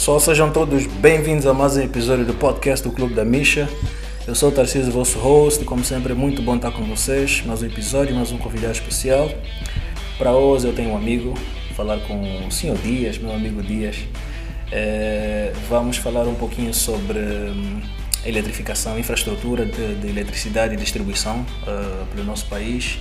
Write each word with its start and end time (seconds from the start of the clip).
Pessoal, 0.00 0.18
sejam 0.18 0.50
todos 0.50 0.86
bem-vindos 0.86 1.44
a 1.44 1.52
mais 1.52 1.76
um 1.76 1.82
episódio 1.82 2.24
do 2.24 2.32
podcast 2.32 2.82
do 2.88 2.90
Clube 2.90 3.12
da 3.12 3.22
Misha. 3.22 3.68
Eu 4.26 4.34
sou 4.34 4.48
o 4.48 4.52
Tarcísio, 4.52 4.90
vosso 4.90 5.18
host, 5.18 5.62
e 5.62 5.66
como 5.66 5.84
sempre 5.84 6.12
é 6.12 6.16
muito 6.16 6.40
bom 6.40 6.56
estar 6.56 6.70
com 6.70 6.82
vocês. 6.86 7.42
Mais 7.44 7.62
um 7.62 7.66
episódio, 7.66 8.16
mais 8.16 8.32
um 8.32 8.38
convidado 8.38 8.72
especial. 8.72 9.30
Para 10.16 10.32
hoje 10.32 10.66
eu 10.66 10.72
tenho 10.72 10.92
um 10.92 10.96
amigo, 10.96 11.34
falar 11.76 11.98
com 12.06 12.46
o 12.46 12.50
senhor 12.50 12.78
Dias, 12.78 13.18
meu 13.18 13.30
amigo 13.30 13.62
Dias. 13.62 13.98
É, 14.72 15.52
vamos 15.68 15.98
falar 15.98 16.26
um 16.26 16.34
pouquinho 16.34 16.72
sobre 16.72 17.18
hum, 17.18 17.82
eletrificação, 18.24 18.98
infraestrutura 18.98 19.66
de, 19.66 19.96
de 19.96 20.08
eletricidade 20.08 20.72
e 20.72 20.76
distribuição 20.78 21.40
uh, 21.40 22.06
pelo 22.06 22.24
nosso 22.24 22.46
país. 22.46 22.98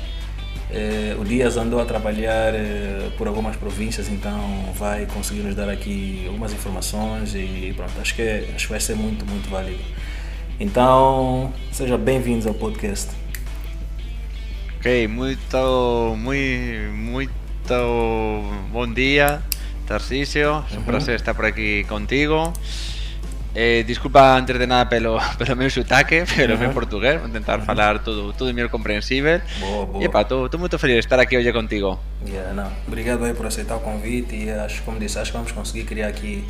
Eh, 0.72 1.16
o 1.20 1.26
Dias 1.26 1.58
andou 1.58 1.82
a 1.82 1.86
trabalhar 1.86 2.54
eh, 2.54 3.10
por 3.18 3.28
algumas 3.28 3.56
províncias, 3.56 4.08
então 4.08 4.40
vai 4.76 5.08
conseguir 5.08 5.42
nos 5.42 5.56
dar 5.56 5.68
aqui 5.68 6.24
algumas 6.28 6.54
informações 6.54 7.34
e 7.34 7.74
pronto, 7.76 7.92
acho 8.00 8.14
que, 8.14 8.22
acho 8.54 8.68
que 8.68 8.72
vai 8.72 8.80
ser 8.80 8.96
muito, 8.96 9.26
muito 9.26 9.50
válido. 9.50 9.84
Então, 10.60 11.52
sejam 11.72 11.98
bem-vindos 11.98 12.46
ao 12.46 12.54
podcast. 12.54 13.10
Ok, 14.78 15.08
muito, 15.08 16.16
muito, 16.18 17.34
muito 17.74 17.74
bom 18.72 18.94
dia, 18.94 19.42
Tarcisio. 19.88 20.64
É 20.72 20.78
um 20.78 20.84
prazer 20.84 21.16
estar 21.16 21.34
por 21.34 21.46
aqui 21.46 21.84
contigo. 21.90 22.54
Eh, 23.56 23.84
disculpa 23.84 24.38
antes 24.38 24.58
de 24.58 24.68
nada 24.68 24.86
pelo, 24.86 25.18
pelo 25.38 25.56
meu 25.56 25.70
sotaque, 25.70 26.24
pero 26.36 26.54
uh 26.54 26.58
-huh. 26.58 26.62
meu 26.62 26.72
portugués, 26.72 27.20
vou 27.20 27.30
tentar 27.30 27.58
uh 27.58 27.62
-huh. 27.62 27.66
falar 27.66 28.00
tudo, 28.00 28.32
tudo 28.34 28.54
meu 28.54 28.70
compreensível. 28.70 29.42
Boa, 29.60 29.86
boa. 29.86 30.04
E 30.04 30.10
pá, 30.10 30.22
estou 30.22 30.50
muito 30.60 30.78
feliz 30.78 30.96
de 30.96 31.00
estar 31.00 31.20
aqui 31.20 31.36
hoje 31.38 31.52
contigo. 31.52 32.00
Yeah, 32.28 32.54
não. 32.54 32.72
Obrigado 32.88 33.26
aí 33.26 33.34
por 33.34 33.46
aceitar 33.48 33.76
o 33.78 33.80
convite 33.80 34.36
e 34.36 34.52
acho, 34.52 34.84
como 34.84 35.00
disse, 35.00 35.18
acho 35.18 35.32
que 35.32 35.38
vamos 35.38 35.52
conseguir 35.52 35.86
criar 35.86 36.08
aqui 36.10 36.46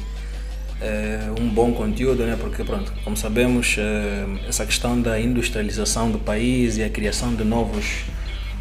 uh, 0.81 1.41
um 1.41 1.47
bom 1.47 1.73
conteúdo, 1.73 2.25
né? 2.25 2.35
porque 2.39 2.63
pronto, 2.63 2.91
como 3.03 3.15
sabemos, 3.15 3.77
uh, 3.77 4.39
essa 4.47 4.65
questão 4.65 4.99
da 5.01 5.19
industrialização 5.19 6.11
do 6.11 6.19
país 6.19 6.77
e 6.77 6.83
a 6.83 6.89
criação 6.89 7.33
de 7.35 7.43
novos 7.43 8.03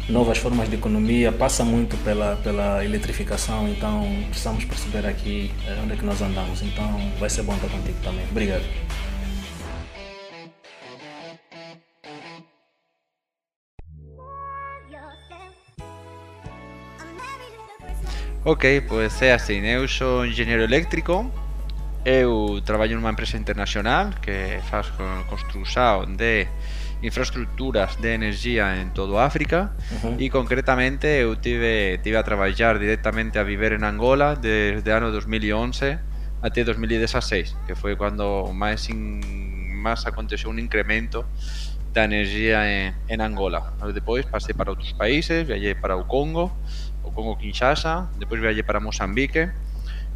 novas 0.09 0.37
formas 0.37 0.69
de 0.69 0.75
economia 0.75 1.31
passa 1.31 1.63
muito 1.63 1.95
pela, 1.97 2.35
pela 2.37 2.83
eletrificação, 2.83 3.67
então 3.69 4.03
precisamos 4.29 4.65
perceber 4.65 5.05
aqui 5.05 5.51
eh, 5.65 5.79
onde 5.83 5.93
é 5.93 5.95
que 5.95 6.05
nós 6.05 6.21
andamos. 6.21 6.61
Então 6.61 6.99
vai 7.19 7.29
ser 7.29 7.43
bom 7.43 7.55
estar 7.55 7.69
contigo 7.69 7.97
também. 8.03 8.25
Obrigado. 8.29 8.63
Ok, 18.45 18.81
pois 18.87 19.21
é 19.21 19.33
assim, 19.33 19.59
eu 19.65 19.87
sou 19.87 20.25
engenheiro 20.25 20.63
eléctrico, 20.63 21.29
eu 22.05 22.61
trabalho 22.65 22.95
numa 22.95 23.11
empresa 23.11 23.37
internacional 23.37 24.11
que 24.21 24.59
faz 24.69 24.87
construção 25.29 26.05
de 26.15 26.47
infraestructuras 27.01 28.01
de 28.01 28.13
energía 28.13 28.81
en 28.81 28.93
todo 28.93 29.19
África 29.19 29.71
uh 30.03 30.07
-huh. 30.09 30.15
e 30.19 30.27
concretamente 30.29 31.23
eu 31.23 31.35
tive, 31.39 31.99
tive 32.03 32.17
a 32.19 32.23
traballar 32.23 32.79
directamente 32.79 33.39
a 33.39 33.43
viver 33.43 33.71
en 33.71 33.83
Angola 33.87 34.35
desde 34.35 34.91
ano 34.91 35.11
2011 35.11 35.99
até 36.41 36.63
2016 36.63 37.55
que 37.67 37.75
foi 37.75 37.95
quando 37.95 38.51
máis, 38.51 38.91
in, 38.91 39.23
máis 39.79 40.03
aconteceu 40.03 40.51
un 40.51 40.59
incremento 40.59 41.23
da 41.95 42.03
energía 42.03 42.67
en, 42.67 42.93
en 43.07 43.19
Angola 43.23 43.73
depois 43.95 44.27
pasei 44.27 44.51
para 44.51 44.69
outros 44.75 44.91
países 44.91 45.47
viajei 45.47 45.75
para 45.75 45.95
o 45.95 46.03
Congo 46.03 46.51
o 47.03 47.11
Congo 47.15 47.39
Kinshasa 47.39 48.11
depois 48.19 48.43
viajei 48.43 48.63
para 48.63 48.83
Mozambique 48.83 49.47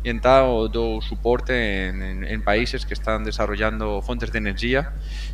y 0.03 0.09
entrado 0.09 0.67
do 0.67 0.99
soporte 1.01 1.87
en, 1.87 2.01
en, 2.01 2.23
en, 2.27 2.43
países 2.43 2.85
que 2.85 2.93
están 2.93 3.23
desarrollando 3.23 4.01
fontes 4.01 4.31
de 4.31 4.37
energía 4.37 4.91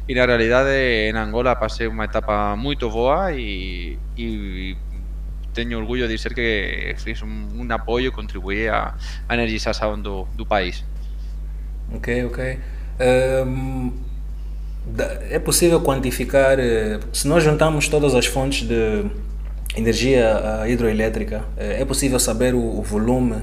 y 0.07 0.13
na 0.13 0.25
realidade 0.29 1.09
en 1.09 1.17
Angola 1.17 1.57
pasei 1.57 1.89
unha 1.89 2.05
etapa 2.05 2.53
moito 2.53 2.93
boa 2.93 3.33
e, 3.33 3.97
e 4.13 4.77
teño 5.57 5.81
orgullo 5.81 6.07
de 6.07 6.17
ser 6.21 6.37
que 6.37 6.93
fiz 7.01 7.25
un, 7.25 7.49
un 7.57 7.65
e 7.65 8.11
contribuí 8.13 8.69
a, 8.69 8.93
a 9.27 9.31
energización 9.33 10.05
do, 10.05 10.29
do 10.37 10.45
país. 10.45 10.85
Ok, 11.91 12.29
ok. 12.29 12.39
Um, 13.01 13.91
é 15.29 15.39
possível 15.39 15.81
quantificar, 15.81 16.59
eh, 16.59 16.99
se 17.11 17.27
nós 17.27 17.43
juntamos 17.43 17.87
todas 17.87 18.15
as 18.15 18.25
fontes 18.25 18.67
de 18.67 19.05
energia 19.75 20.65
hidroelétrica, 20.67 21.45
é 21.57 21.85
possível 21.85 22.19
saber 22.19 22.53
o, 22.55 22.81
volume 22.81 23.35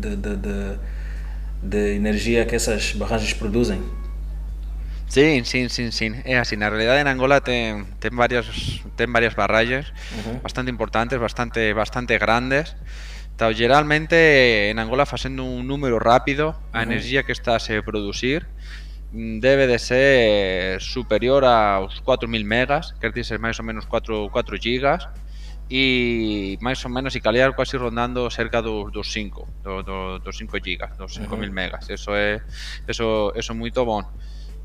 de, 0.00 0.16
de, 0.16 0.36
de, 0.36 0.78
de, 1.62 1.94
energia 1.94 2.44
que 2.44 2.56
essas 2.56 2.92
barragens 2.92 3.32
produzem? 3.32 3.80
Sim, 5.08 5.44
sim, 5.44 5.68
sim, 5.68 5.90
sim. 5.90 6.14
É 6.24 6.38
assim, 6.38 6.56
na 6.56 6.68
realidade 6.70 7.06
em 7.06 7.12
Angola 7.12 7.40
tem, 7.40 7.84
tem, 8.00 8.10
várias, 8.10 8.46
tem 8.96 9.06
várias 9.06 9.34
barragens 9.34 9.88
uh 9.88 9.92
-huh. 9.92 10.42
bastante 10.42 10.70
importantes, 10.70 11.18
bastante, 11.18 11.74
bastante 11.74 12.18
grandes. 12.18 12.74
Então, 13.34 13.52
geralmente 13.52 14.70
en 14.70 14.78
Angola 14.78 15.04
facendo 15.04 15.44
un 15.44 15.66
número 15.66 15.98
rápido, 15.98 16.48
a 16.48 16.54
uh 16.54 16.56
-huh. 16.72 16.82
energia 16.82 17.24
que 17.24 17.32
está 17.32 17.56
a 17.56 17.60
se 17.60 17.82
producir 17.82 18.46
Mm, 19.12 19.40
debe 19.40 19.66
de 19.66 19.78
ser 19.78 20.80
superior 20.80 21.44
aos 21.44 22.00
4000 22.00 22.44
megas, 22.44 22.92
quer 22.98 23.12
dizer, 23.12 23.38
máis 23.38 23.60
ou 23.60 23.64
menos 23.64 23.84
4, 23.84 24.32
4 24.32 24.56
gigas, 24.56 25.06
e 25.68 26.56
máis 26.64 26.80
ou 26.84 26.90
menos, 26.90 27.12
e 27.14 27.20
calear 27.20 27.52
quasi 27.52 27.76
rondando 27.76 28.24
cerca 28.32 28.62
dos, 28.64 28.90
dos 28.90 29.12
5, 29.12 29.48
do, 29.62 29.82
do, 29.82 30.18
dos 30.18 30.36
5 30.36 30.56
gigas, 30.64 30.96
dos 30.96 31.12
5000 31.14 31.28
uh 31.28 31.44
-huh. 31.44 31.52
megas, 31.52 31.90
eso 31.90 32.16
é, 32.16 32.40
eso, 32.88 33.32
eso 33.36 33.52
é 33.52 33.54
moito 33.54 33.84
bon. 33.84 34.00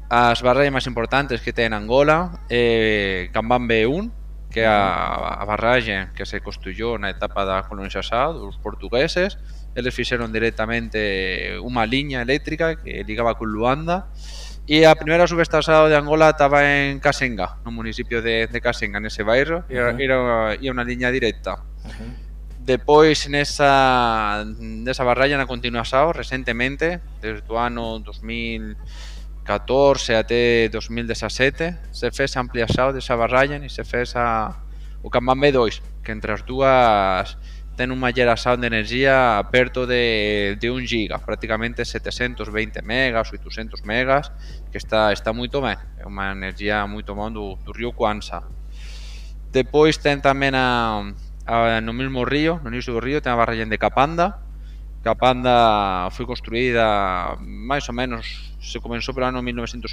As 0.10 0.40
barreiras 0.40 0.72
máis 0.72 0.88
importantes 0.88 1.44
que 1.44 1.52
ten 1.52 1.76
Angola 1.76 2.40
é 2.48 3.28
Kanban 3.36 3.68
B1, 3.68 4.08
que 4.48 4.64
é 4.64 4.68
a, 4.68 5.44
a 5.44 5.46
barraxe 5.46 6.16
que 6.16 6.24
se 6.24 6.40
construyó 6.40 6.96
na 6.96 7.12
etapa 7.12 7.44
da 7.44 7.68
colonización 7.68 8.40
dos 8.40 8.56
portugueses, 8.64 9.36
eles 9.78 9.94
fixeron 9.94 10.34
directamente 10.34 11.54
unha 11.62 11.86
liña 11.86 12.26
eléctrica 12.26 12.82
que 12.82 13.06
ligaba 13.06 13.38
con 13.38 13.54
Luanda 13.54 14.10
E 14.68 14.84
a 14.84 15.00
primeira 15.00 15.24
subestación 15.32 15.88
de 15.88 15.96
Angola 15.96 16.36
estaba 16.36 16.60
en 16.60 17.00
Casenga, 17.00 17.64
no 17.64 17.72
municipio 17.72 18.20
de, 18.20 18.52
de 18.52 18.60
Casenga, 18.60 19.00
nese 19.00 19.24
bairro, 19.24 19.64
uh 19.64 19.72
-huh. 19.72 19.96
era, 19.96 20.52
era 20.60 20.72
unha 20.76 20.84
liña 20.84 21.08
directa. 21.08 21.64
Uh 21.88 21.88
-huh. 21.88 22.12
Depois, 22.68 23.32
nesa, 23.32 24.44
nesa 24.60 25.08
barralla 25.08 25.40
na 25.40 25.48
continuación, 25.48 26.12
recentemente, 26.12 27.00
desde 27.24 27.48
o 27.48 27.56
ano 27.56 28.04
2014 28.04 30.20
até 30.20 30.68
2017, 30.68 31.96
se 31.96 32.12
fez 32.12 32.36
a 32.36 32.44
ampliación 32.44 32.92
desa 32.92 33.16
barralla 33.16 33.64
e 33.64 33.72
se 33.72 33.88
fez 33.88 34.20
a, 34.20 34.68
o 35.00 35.08
Cambambe 35.08 35.56
2, 35.56 36.04
que 36.04 36.12
entre 36.12 36.36
as 36.36 36.44
dúas 36.44 37.40
ten 37.78 37.94
unha 37.94 38.10
xeración 38.10 38.58
de 38.58 38.74
enerxía 38.74 39.38
perto 39.54 39.86
de, 39.86 40.58
de 40.58 40.68
un 40.74 40.82
giga, 40.90 41.22
prácticamente 41.22 41.86
720 41.86 42.82
megas, 42.82 43.30
800 43.30 43.86
megas, 43.86 44.34
que 44.74 44.82
está, 44.82 45.14
está 45.14 45.30
moito 45.30 45.62
ben, 45.62 45.78
é 46.02 46.04
unha 46.10 46.34
enerxía 46.34 46.82
moito 46.90 47.14
ben 47.14 47.38
do, 47.38 47.54
do 47.62 47.72
río 47.72 47.94
Kwanza. 47.94 48.50
Depois 49.54 50.02
ten 50.02 50.26
tamén 50.26 50.58
a, 50.58 51.06
a, 51.46 51.78
no 51.86 51.94
mesmo 51.94 52.26
río, 52.26 52.58
no 52.66 52.74
inicio 52.74 52.98
do 52.98 53.00
río, 53.00 53.22
ten 53.22 53.38
a 53.38 53.38
barra 53.38 53.54
de 53.54 53.78
Capanda, 53.78 54.42
Capanda 55.06 56.10
foi 56.10 56.26
construída 56.26 57.38
máis 57.46 57.86
ou 57.86 57.94
menos, 57.94 58.58
se 58.58 58.82
comenzou 58.82 59.14
pelo 59.14 59.30
ano 59.30 59.46
1980 59.46 59.86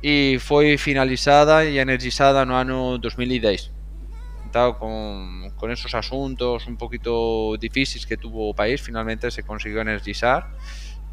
e 0.00 0.40
foi 0.40 0.80
finalizada 0.80 1.68
e 1.68 1.76
energizada 1.76 2.48
no 2.48 2.56
ano 2.56 2.96
2010 2.96 3.79
con, 4.78 5.50
con 5.56 5.70
esos 5.70 5.94
asuntos 5.94 6.66
un 6.66 6.76
poquito 6.76 7.56
difíciles 7.56 8.06
que 8.06 8.16
tuvo 8.16 8.50
o 8.50 8.54
país, 8.54 8.82
finalmente 8.82 9.30
se 9.30 9.42
consiguió 9.42 9.80
energizar. 9.80 10.50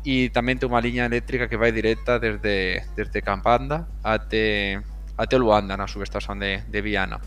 E 0.07 0.31
tamén 0.31 0.55
ten 0.55 0.71
unha 0.71 0.79
liña 0.79 1.03
eléctrica 1.03 1.51
que 1.51 1.59
vai 1.59 1.75
directa 1.75 2.15
desde, 2.15 2.87
desde 2.95 3.19
Campanda 3.19 3.91
até 4.05 4.79
Luanda 5.35 5.75
na 5.75 5.89
subestación 5.89 6.39
de, 6.39 6.63
de 6.69 6.79
Viana. 6.79 7.19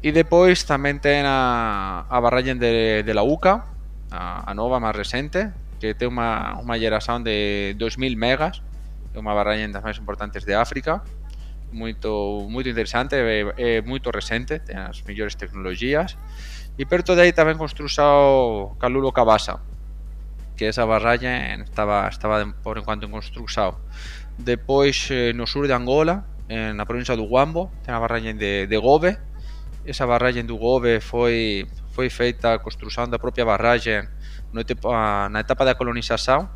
E 0.00 0.14
depois 0.14 0.64
tamén 0.64 1.02
ten 1.02 1.26
a, 1.26 2.06
a 2.06 2.16
barralla 2.22 2.54
de, 2.54 3.02
de 3.02 3.12
la 3.12 3.26
UCA 3.26 3.66
a, 4.14 4.48
a 4.48 4.52
nova 4.54 4.78
máis 4.78 4.94
recente 4.94 5.50
que 5.80 5.96
unha, 6.06 6.60
unha 6.60 6.76
geración 6.78 7.24
de 7.24 7.74
2000 7.74 8.14
megas 8.14 8.62
é 9.10 9.18
unha 9.18 9.34
barralla 9.34 9.66
das 9.68 9.82
máis 9.82 9.98
importantes 9.98 10.46
de 10.46 10.54
África 10.54 11.02
moito 11.72 12.46
moito 12.50 12.68
interesante 12.68 13.16
é, 13.16 13.46
é 13.56 13.82
moito 13.82 14.10
recente 14.10 14.58
ten 14.60 14.76
as 14.76 15.02
mellores 15.06 15.34
tecnologías 15.34 16.18
e 16.76 16.86
perto 16.86 17.14
de 17.14 17.22
aí 17.26 17.32
tamén 17.32 17.58
construxao 17.58 18.76
Calulo 18.78 19.14
Cabasa 19.14 19.62
que 20.60 20.68
esa 20.68 20.84
barralla 20.84 21.54
estaba, 21.54 22.06
estaba 22.06 22.44
por 22.62 22.76
enquanto 22.76 23.06
en 23.06 23.12
construxao. 23.16 23.80
Depois 24.36 25.08
eh, 25.08 25.32
no 25.32 25.48
sur 25.48 25.64
de 25.64 25.72
Angola 25.72 26.28
na 26.50 26.84
provincia 26.84 27.16
do 27.16 27.24
Guambo 27.24 27.72
ten 27.80 27.96
a 27.96 28.02
barralla 28.02 28.36
de, 28.36 28.68
de 28.68 28.76
Gobe. 28.76 29.16
Esa 29.88 30.04
barralla 30.04 30.44
do 30.44 30.60
Gobe 30.60 31.00
foi 31.00 31.64
foi 31.96 32.12
feita 32.12 32.52
a 32.52 32.60
construción 32.60 33.08
da 33.08 33.16
propia 33.16 33.48
barralla 33.48 34.12
no 34.52 34.60
etapa, 34.60 35.32
na 35.32 35.40
etapa 35.40 35.64
da 35.64 35.80
colonización 35.80 36.52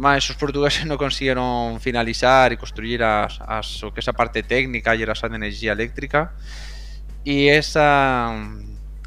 mais 0.00 0.24
os 0.24 0.36
portugueses 0.40 0.82
non 0.88 0.96
conseguiron 0.96 1.76
finalizar 1.76 2.50
e 2.50 2.56
construir 2.56 3.04
as, 3.04 3.36
as, 3.44 3.84
o 3.84 3.92
que 3.92 4.00
esa 4.00 4.16
parte 4.16 4.40
técnica 4.40 4.96
e 4.96 5.04
esa 5.04 5.28
de 5.28 5.36
enerxía 5.36 5.76
eléctrica. 5.76 6.32
E 7.20 7.52
esa 7.52 8.32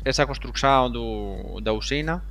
esa 0.05 0.29
construcción 0.29 0.93
do, 0.93 1.57
da 1.65 1.73
usina 1.73 2.21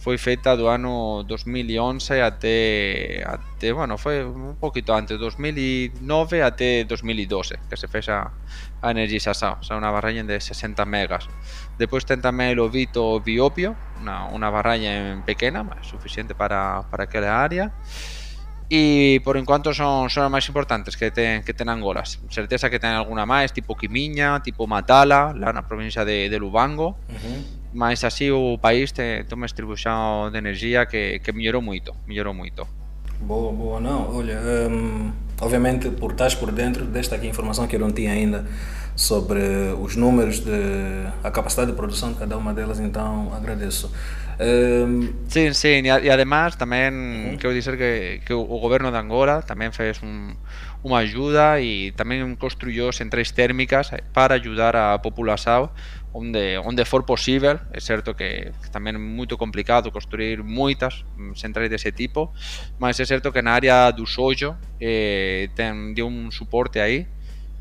foi 0.00 0.16
feita 0.16 0.56
do 0.56 0.72
ano 0.72 1.22
2011 1.28 2.24
até, 2.24 3.20
até 3.20 3.68
bueno, 3.70 3.98
foi 3.98 4.24
un 4.24 4.56
poquito 4.56 4.96
antes, 4.96 5.20
2009 5.20 6.40
até 6.40 6.84
2012 6.84 7.68
que 7.68 7.76
se 7.76 7.86
fez 7.86 8.08
a, 8.08 8.32
a 8.80 8.90
energización, 8.90 9.60
o 9.60 9.62
sea, 9.62 9.76
unha 9.76 9.92
barralla 9.92 10.24
de 10.24 10.40
60 10.40 10.88
megas. 10.88 11.28
Depois 11.76 12.08
ten 12.08 12.24
tamén 12.24 12.56
o 12.56 12.72
Vito 12.72 13.20
Biopio, 13.20 13.76
unha, 14.00 14.32
unha 14.32 14.48
barralla 14.48 15.20
pequena, 15.28 15.68
suficiente 15.84 16.32
para, 16.32 16.88
para 16.88 17.04
aquela 17.04 17.36
área. 17.36 17.68
E 18.72 19.20
por 19.20 19.36
enquanto 19.36 19.76
son, 19.76 20.08
son 20.08 20.24
as 20.24 20.32
máis 20.32 20.48
importantes 20.48 20.96
que 20.96 21.12
ten, 21.12 21.44
que 21.44 21.52
ten 21.52 21.68
Angola. 21.68 22.08
Certeza 22.08 22.72
que 22.72 22.80
ten 22.80 22.96
alguna 22.96 23.28
máis, 23.28 23.52
tipo 23.52 23.76
Quimiña, 23.76 24.40
tipo 24.40 24.64
Matala, 24.64 25.36
lá 25.36 25.52
na 25.52 25.68
provincia 25.68 26.08
de, 26.08 26.32
de 26.32 26.38
Lubango. 26.40 26.96
Uh 27.04 27.20
-huh 27.20 27.59
mas 27.72 28.02
así 28.04 28.30
o 28.30 28.58
país 28.58 28.92
tem, 28.92 29.24
tem 29.24 29.36
uma 29.36 29.46
distribuição 29.46 30.30
de 30.30 30.38
energia 30.38 30.86
que, 30.86 31.18
que 31.20 31.32
melhorou 31.32 31.62
muito, 31.62 31.94
melhorou 32.06 32.34
muito. 32.34 32.66
Boa, 33.20 33.52
boa, 33.52 33.80
não, 33.80 34.16
olha, 34.16 34.38
um, 34.70 35.12
obviamente 35.40 35.90
por 35.90 36.12
estás 36.12 36.34
por 36.34 36.50
dentro 36.50 36.84
desta 36.86 37.16
aqui 37.16 37.26
informação 37.26 37.66
que 37.66 37.76
eu 37.76 37.80
não 37.80 37.90
tinha 37.90 38.12
ainda 38.12 38.46
sobre 38.96 39.40
os 39.80 39.94
números 39.96 40.40
de 40.40 40.50
a 41.22 41.30
capacidade 41.30 41.70
de 41.70 41.76
produção 41.76 42.12
de 42.12 42.18
cada 42.18 42.36
uma 42.36 42.52
delas, 42.52 42.80
então 42.80 43.32
agradeço. 43.34 43.92
Um, 44.40 45.12
sim, 45.28 45.52
sim, 45.52 45.82
e, 45.82 45.86
e 45.86 46.10
además 46.10 46.56
também 46.56 46.88
uh 46.88 46.92
-huh. 47.32 47.38
quero 47.38 47.52
dizer 47.52 47.76
que, 47.76 48.20
que 48.24 48.32
o, 48.32 48.40
o 48.40 48.58
governo 48.58 48.90
de 48.90 48.96
Angola 48.96 49.42
também 49.42 49.70
fez 49.70 50.02
um, 50.02 50.34
uma 50.82 50.98
ajuda 50.98 51.60
e 51.60 51.92
também 51.92 52.34
construiu 52.36 52.90
centrais 52.92 53.30
térmicas 53.30 53.90
para 54.14 54.36
ajudar 54.36 54.74
a 54.74 54.98
população 54.98 55.70
onde, 56.12 56.58
onde 56.58 56.84
for 56.84 57.06
posible 57.06 57.60
é 57.70 57.80
certo 57.80 58.14
que, 58.14 58.50
que 58.50 58.70
tamén 58.70 58.98
é 58.98 59.02
moito 59.02 59.38
complicado 59.38 59.94
construir 59.94 60.42
moitas 60.42 61.06
mm, 61.14 61.38
centrais 61.38 61.70
dese 61.70 61.94
tipo, 61.94 62.34
mas 62.82 62.98
é 62.98 63.06
certo 63.06 63.30
que 63.30 63.42
na 63.42 63.54
área 63.54 63.90
do 63.94 64.06
sollo 64.06 64.58
eh, 64.82 65.48
ten 65.54 65.94
de 65.94 66.02
un 66.02 66.34
suporte 66.34 66.82
aí 66.82 67.06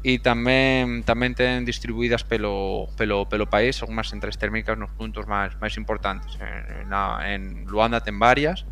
e 0.01 0.18
tamén 0.18 1.04
tamén 1.04 1.36
ten 1.36 1.68
distribuídas 1.68 2.24
pelo 2.24 2.88
pelo 2.96 3.28
pelo 3.28 3.51
país 3.51 3.78
algunhas 3.84 4.07
centrais 4.07 4.40
térmicas 4.40 4.80
nos 4.80 4.90
puntos 4.96 5.28
máis 5.28 5.54
máis 5.60 5.75
importantes. 5.78 6.40
En, 6.40 6.90
na, 6.90 7.22
en 7.28 7.68
Luanda 7.68 8.01
ten 8.01 8.18
varias 8.18 8.66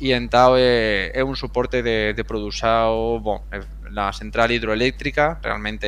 e 0.00 0.16
entao 0.16 0.56
é, 0.56 1.12
é 1.12 1.20
un 1.24 1.36
soporte 1.36 1.84
de, 1.84 2.16
de 2.16 2.24
produxao, 2.24 3.20
bon, 3.20 3.44
na 3.92 4.08
central 4.16 4.48
hidroeléctrica, 4.48 5.36
realmente 5.44 5.84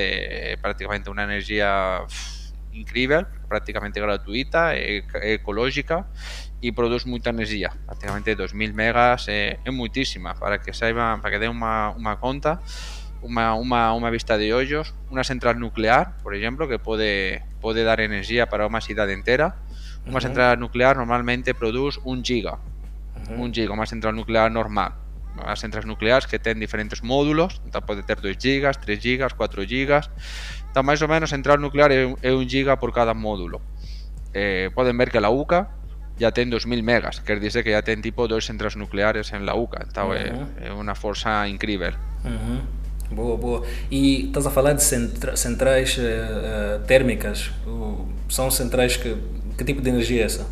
é 0.52 0.56
prácticamente 0.60 1.08
unha 1.08 1.24
enerxía 1.24 2.04
pff, 2.04 2.41
incrível, 2.72 3.26
prácticamente 3.48 4.00
gratuita, 4.00 4.76
e, 4.76 5.04
ecológica 5.36 6.08
e 6.62 6.72
produce 6.72 7.08
moita 7.08 7.30
energía, 7.30 7.74
prácticamente 7.86 8.34
2000 8.34 8.72
megas, 8.72 9.28
é, 9.28 9.58
é 9.64 9.70
muitísima, 9.70 10.34
para 10.34 10.58
que 10.62 10.72
saiban, 10.72 11.20
para 11.20 11.36
que 11.36 11.42
den 11.42 11.52
unha, 11.52 11.92
unha 11.98 12.16
conta, 12.18 12.62
unha, 13.22 13.54
unha, 13.54 13.94
unha 13.94 14.10
vista 14.10 14.34
de 14.38 14.50
ollos, 14.50 14.94
unha 15.10 15.22
central 15.22 15.58
nuclear, 15.58 16.18
por 16.22 16.34
exemplo, 16.34 16.66
que 16.66 16.78
pode, 16.78 17.42
pode 17.62 17.86
dar 17.86 18.02
energía 18.02 18.50
para 18.50 18.66
unha 18.66 18.82
cidade 18.82 19.14
entera, 19.14 19.58
unha 20.02 20.10
uh 20.10 20.18
-huh. 20.18 20.22
central 20.22 20.58
nuclear 20.58 20.98
normalmente 20.98 21.54
produce 21.54 22.02
un 22.02 22.26
giga, 22.26 22.58
uh 22.58 23.22
-huh. 23.26 23.42
un 23.42 23.50
giga, 23.54 23.74
unha 23.74 23.86
central 23.86 24.14
nuclear 24.18 24.50
normal, 24.50 25.02
as 25.40 25.60
centrais 25.60 25.86
nucleares 25.86 26.26
que 26.26 26.38
ten 26.38 26.60
diferentes 26.60 27.02
módulos, 27.02 27.62
pode 27.86 28.02
ter 28.02 28.20
2 28.20 28.36
gigas, 28.36 28.76
3 28.78 29.00
gigas, 29.00 29.32
4 29.32 29.64
gigas, 29.64 30.10
Está 30.72 30.80
máis 30.80 31.04
ou 31.04 31.08
menos 31.12 31.28
central 31.28 31.60
nuclear 31.60 31.92
é 31.92 32.08
un, 32.08 32.16
é 32.24 32.32
un 32.32 32.48
giga 32.48 32.80
por 32.80 32.96
cada 32.96 33.12
módulo. 33.12 33.60
Eh, 34.32 34.72
poden 34.72 34.96
ver 34.96 35.12
que 35.12 35.20
la 35.20 35.28
UCA 35.28 35.68
ya 36.16 36.32
ten 36.32 36.48
2000 36.48 36.80
megas, 36.80 37.20
quer 37.20 37.44
dizer 37.44 37.60
que 37.60 37.76
ya 37.76 37.84
ten 37.84 38.00
tipo 38.00 38.24
dos 38.24 38.48
centrais 38.48 38.72
nucleares 38.80 39.36
en 39.36 39.44
la 39.44 39.52
UCA, 39.52 39.84
então 39.84 40.16
é, 40.16 40.32
é 40.64 40.72
unha 40.72 40.96
forza 40.96 41.44
incrível. 41.44 41.92
Uh 42.24 42.32
-huh. 42.32 42.60
Boa, 43.12 43.36
boa. 43.36 43.60
E 43.92 44.32
estás 44.32 44.48
a 44.48 44.50
falar 44.50 44.72
de 44.72 44.80
centra 44.80 45.36
centrais 45.36 46.00
uh, 46.00 46.80
térmicas, 46.88 47.52
uh, 47.68 48.08
são 48.32 48.48
centrais 48.48 48.96
que, 48.96 49.12
que 49.60 49.68
tipo 49.68 49.84
de 49.84 49.92
energia 49.92 50.22
é 50.22 50.24
essa? 50.24 50.48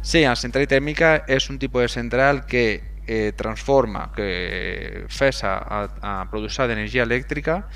Sí, 0.00 0.24
a 0.24 0.32
central 0.32 0.64
térmica 0.64 1.28
é 1.28 1.36
un 1.52 1.60
tipo 1.60 1.76
de 1.76 1.92
central 1.92 2.48
que 2.48 2.80
eh, 3.04 3.32
transforma, 3.36 4.16
que 4.16 5.04
fesa 5.12 5.60
a, 5.60 6.22
a 6.22 6.24
produção 6.32 6.64
de 6.64 6.72
energia 6.72 7.04
eléctrica 7.04 7.68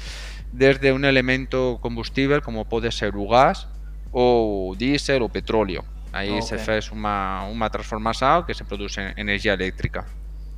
desde 0.52 0.92
un 0.92 1.04
elemento 1.04 1.78
combustible 1.80 2.40
como 2.40 2.64
pode 2.64 2.90
ser 2.92 3.16
o 3.16 3.28
gas 3.28 3.68
ou 4.12 4.74
diésel 4.74 5.22
ou 5.22 5.28
petróleo. 5.28 5.84
Aí 6.12 6.30
okay. 6.30 6.42
se 6.42 6.56
fez 6.56 6.88
unha, 6.88 7.44
unha 7.48 7.68
transformación 7.68 8.48
que 8.48 8.56
se 8.56 8.64
produce 8.64 9.12
energía 9.16 9.52
eléctrica. 9.52 10.08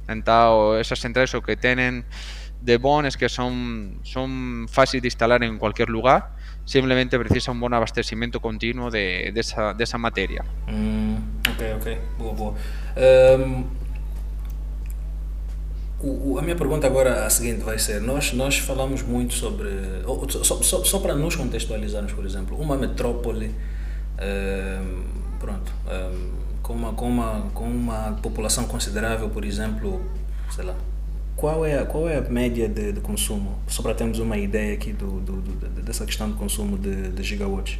Entao, 0.06 0.78
esas 0.78 1.02
centrais 1.02 1.34
o 1.34 1.42
que 1.42 1.58
tenen 1.58 2.06
de 2.60 2.76
bon 2.76 3.06
es 3.06 3.16
que 3.16 3.28
son, 3.28 3.98
son 4.02 4.66
fáciles 4.68 5.02
de 5.02 5.08
instalar 5.08 5.42
en 5.42 5.58
cualquier 5.58 5.88
lugar, 5.88 6.36
simplemente 6.64 7.18
precisa 7.18 7.50
un 7.50 7.60
bon 7.60 7.74
abastecimiento 7.74 8.40
continuo 8.40 8.90
de, 8.90 9.32
de, 9.32 9.40
esa, 9.40 9.74
de 9.74 9.84
esa 9.84 9.98
materia. 9.98 10.44
Mm, 10.68 11.16
ok, 11.50 11.62
ok, 11.80 11.86
boa, 12.18 12.32
boa. 12.34 12.54
Um, 12.96 13.64
O, 16.02 16.38
a 16.38 16.42
minha 16.42 16.56
pergunta 16.56 16.86
agora 16.86 17.26
a 17.26 17.30
seguinte 17.30 17.62
vai 17.62 17.78
ser, 17.78 18.00
nós, 18.00 18.32
nós 18.32 18.56
falamos 18.56 19.02
muito 19.02 19.34
sobre, 19.34 19.68
só, 20.42 20.62
só, 20.62 20.82
só 20.82 20.98
para 20.98 21.14
nos 21.14 21.36
contextualizarmos, 21.36 22.12
por 22.12 22.24
exemplo, 22.24 22.58
uma 22.58 22.74
metrópole, 22.74 23.54
ehm, 24.18 25.02
pronto, 25.38 25.70
ehm, 25.90 26.30
com, 26.62 26.72
uma, 26.72 26.92
com, 26.94 27.06
uma, 27.06 27.50
com 27.52 27.64
uma 27.64 28.12
população 28.22 28.64
considerável, 28.64 29.28
por 29.28 29.44
exemplo, 29.44 30.02
sei 30.50 30.64
lá, 30.64 30.74
qual 31.36 31.66
é, 31.66 31.84
qual 31.84 32.08
é 32.08 32.16
a 32.16 32.22
média 32.22 32.66
de, 32.66 32.92
de 32.92 33.00
consumo? 33.00 33.58
Só 33.66 33.82
para 33.82 33.94
termos 33.94 34.18
uma 34.18 34.38
ideia 34.38 34.72
aqui 34.72 34.94
do, 34.94 35.20
do, 35.20 35.40
do 35.42 35.82
dessa 35.82 36.06
questão 36.06 36.30
de 36.30 36.36
consumo 36.36 36.78
de, 36.78 37.10
de 37.10 37.22
gigawatts. 37.22 37.78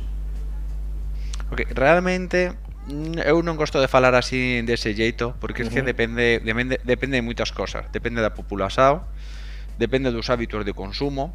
Ok, 1.50 1.67
realmente 1.74 2.53
Eu 2.89 3.44
non 3.44 3.60
gosto 3.60 3.77
de 3.79 3.87
falar 3.87 4.17
así 4.17 4.65
dese 4.65 4.96
xeito, 4.96 5.37
porque 5.39 5.63
uh 5.63 5.69
-huh. 5.69 5.75
que 5.75 5.82
depende, 5.82 6.41
depende, 6.41 6.81
depende 6.82 7.20
de 7.20 7.25
moitas 7.25 7.53
cosas. 7.53 7.87
Depende 7.93 8.25
da 8.25 8.32
populación, 8.32 9.05
depende 9.77 10.10
dos 10.10 10.32
hábitos 10.32 10.65
de 10.65 10.72
consumo. 10.72 11.34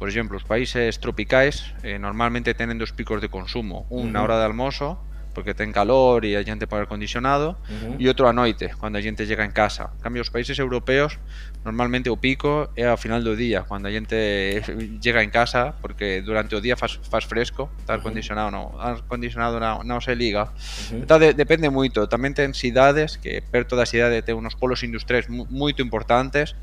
Por 0.00 0.08
exemplo, 0.08 0.36
os 0.36 0.44
países 0.44 0.98
tropicais 0.98 1.76
eh, 1.84 2.00
normalmente 2.00 2.56
tenen 2.56 2.80
dos 2.80 2.90
picos 2.96 3.20
de 3.20 3.28
consumo, 3.28 3.86
un 3.88 3.88
uh 3.88 4.04
-huh. 4.08 4.12
na 4.12 4.20
hora 4.24 4.36
de 4.40 4.44
almoço 4.48 4.98
porque 5.34 5.54
ten 5.54 5.72
calor 5.72 6.24
e 6.24 6.36
a 6.36 6.42
xente 6.42 6.66
pode 6.66 6.84
acondicionado, 6.84 7.54
uh 7.54 7.96
-huh. 7.96 7.96
e 7.98 8.04
outro 8.10 8.26
a 8.26 8.32
noite, 8.32 8.70
cando 8.78 8.98
a 8.98 9.02
xente 9.02 9.26
chega 9.26 9.46
en 9.46 9.54
casa. 9.54 9.94
En 9.98 10.02
cambio, 10.02 10.22
os 10.22 10.30
países 10.30 10.58
europeos, 10.58 11.18
normalmente 11.64 12.10
o 12.10 12.18
pico 12.18 12.68
é 12.74 12.86
ao 12.86 12.98
final 12.98 13.22
do 13.22 13.36
día, 13.38 13.64
cando 13.68 13.88
a 13.88 13.92
xente 13.92 14.62
chega 15.00 15.22
en 15.26 15.30
casa, 15.30 15.74
porque 15.80 16.22
durante 16.22 16.54
o 16.54 16.60
día 16.60 16.76
faz, 16.76 16.98
faz 17.02 17.24
fresco, 17.24 17.70
está 17.78 17.98
acondicionado, 17.98 18.50
non, 18.50 18.74
acondicionado 18.78 19.58
non, 19.62 19.86
non 19.86 20.02
se 20.02 20.18
liga. 20.18 20.50
Uh 20.50 21.00
-huh. 21.00 21.02
Entón, 21.06 21.18
de, 21.22 21.28
depende 21.32 21.70
moito, 21.70 22.10
tamén 22.10 22.34
ten 22.34 22.52
cidades, 22.52 23.16
que 23.16 23.40
perto 23.40 23.78
da 23.78 23.86
cidade 23.86 24.22
ten 24.26 24.34
unos 24.34 24.58
polos 24.58 24.82
industriais 24.82 25.30
moito 25.30 25.80
importantes, 25.82 26.58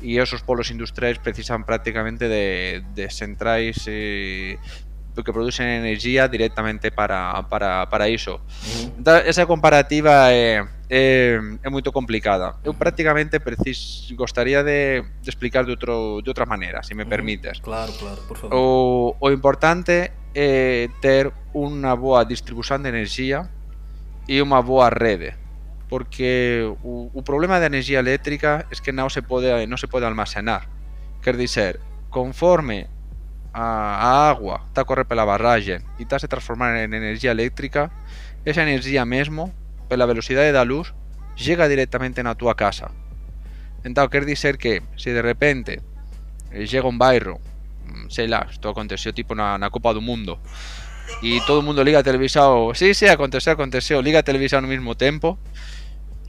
e 0.00 0.18
esos 0.22 0.42
polos 0.46 0.70
industriais 0.70 1.18
precisan 1.18 1.66
prácticamente 1.66 2.30
de, 2.30 2.84
de 2.94 3.10
centrais 3.10 3.82
eh, 3.90 4.58
que 5.24 5.32
producen 5.32 5.66
energía 5.68 6.28
directamente 6.28 6.90
para, 6.90 7.46
para, 7.48 7.88
para 7.88 8.08
iso. 8.08 8.40
Entón, 8.96 9.22
esa 9.24 9.46
comparativa 9.46 10.32
é, 10.32 10.64
é, 10.88 11.38
é 11.38 11.68
moito 11.68 11.92
complicada. 11.92 12.56
Eu 12.64 12.74
prácticamente 12.74 13.40
precis, 13.40 14.08
gostaría 14.16 14.62
de, 14.62 15.02
de 15.02 15.28
explicar 15.28 15.64
de, 15.64 15.72
outro, 15.76 16.20
de 16.22 16.28
outra 16.30 16.46
maneira, 16.46 16.82
se 16.82 16.94
me 16.94 17.06
permites. 17.06 17.60
Claro, 17.60 17.92
claro, 17.98 18.20
por 18.26 18.36
favor. 18.36 18.54
O, 18.56 18.64
o 19.20 19.26
importante 19.30 20.12
é 20.34 20.88
ter 21.00 21.32
unha 21.54 21.92
boa 21.96 22.24
distribución 22.24 22.84
de 22.84 22.92
energía 22.92 23.48
e 24.28 24.40
unha 24.44 24.60
boa 24.60 24.92
rede 24.92 25.48
porque 25.88 26.68
o, 26.84 27.08
o 27.16 27.22
problema 27.24 27.58
da 27.58 27.66
energía 27.66 27.98
eléctrica 27.98 28.68
é 28.68 28.76
que 28.76 28.92
non 28.92 29.08
se 29.08 29.24
pode 29.24 29.48
non 29.64 29.80
se 29.80 29.88
pode 29.88 30.04
almacenar. 30.04 30.68
Quer 31.24 31.40
dizer, 31.40 31.80
conforme 32.12 32.92
a, 33.58 34.30
agua 34.30 34.62
está 34.68 34.84
correr 34.84 35.04
pela 35.04 35.24
barragem 35.24 35.82
e 35.98 36.06
está 36.06 36.18
se 36.18 36.30
transformar 36.30 36.78
en 36.78 36.94
enerxía 36.94 37.34
eléctrica, 37.34 37.90
esa 38.46 38.62
enerxía 38.62 39.04
mesmo, 39.04 39.50
pela 39.90 40.06
velocidade 40.06 40.54
da 40.54 40.62
luz, 40.62 40.94
chega 41.34 41.66
directamente 41.66 42.22
na 42.22 42.38
túa 42.38 42.54
casa. 42.54 42.94
Entón, 43.82 44.06
quer 44.14 44.24
dizer 44.24 44.58
que 44.58 44.82
se 44.94 45.10
de 45.10 45.22
repente 45.22 45.82
chega 46.70 46.86
un 46.86 47.02
bairro, 47.02 47.42
sei 48.08 48.30
lá, 48.30 48.46
isto 48.46 48.70
aconteceu 48.70 49.10
tipo 49.12 49.34
na, 49.34 49.58
na 49.58 49.70
Copa 49.70 49.90
do 49.90 50.00
Mundo, 50.00 50.38
e 51.22 51.42
todo 51.42 51.62
mundo 51.62 51.82
liga 51.82 51.98
a 51.98 52.06
televisão, 52.06 52.70
sí, 52.74 52.94
sí, 52.94 53.10
aconteceu, 53.10 53.58
aconteceu, 53.58 53.98
liga 54.00 54.20
a 54.20 54.22
televisão 54.22 54.60
no 54.60 54.68
mesmo 54.68 54.94
tempo, 54.94 55.38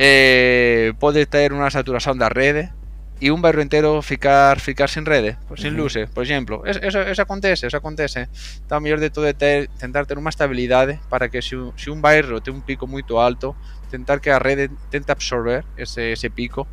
eh, 0.02 0.94
pode 0.98 1.26
ter 1.30 1.54
unha 1.54 1.70
saturación 1.70 2.18
da 2.18 2.32
rede, 2.32 2.74
e 3.20 3.32
un 3.36 3.44
bairro 3.44 3.60
entero 3.60 4.00
ficar 4.02 4.64
ficar 4.64 4.88
sin 4.88 5.04
rede, 5.06 5.38
pues, 5.48 5.62
sin 5.62 5.76
luces, 5.76 6.10
por 6.10 6.24
exemplo. 6.24 6.64
Eso, 6.66 6.80
eso, 6.80 7.02
eso 7.02 7.22
acontece, 7.22 7.68
eso 7.68 7.78
acontece. 7.78 8.32
Está 8.32 8.78
o 8.78 8.82
mellor 8.82 9.00
de 9.04 9.12
todo 9.12 9.28
é 9.28 9.36
ter, 9.36 9.68
tentar 9.76 10.08
ter 10.08 10.16
unha 10.16 10.32
estabilidade 10.32 11.04
para 11.12 11.28
que 11.28 11.44
se, 11.44 11.60
se 11.76 11.92
un 11.92 12.00
bairro 12.00 12.40
ten 12.40 12.56
un 12.56 12.64
pico 12.64 12.88
moito 12.88 13.20
alto, 13.20 13.60
tentar 13.92 14.24
que 14.24 14.32
a 14.32 14.40
rede 14.40 14.72
tente 14.88 15.12
absorber 15.12 15.68
ese, 15.76 16.16
ese 16.16 16.32
pico 16.32 16.64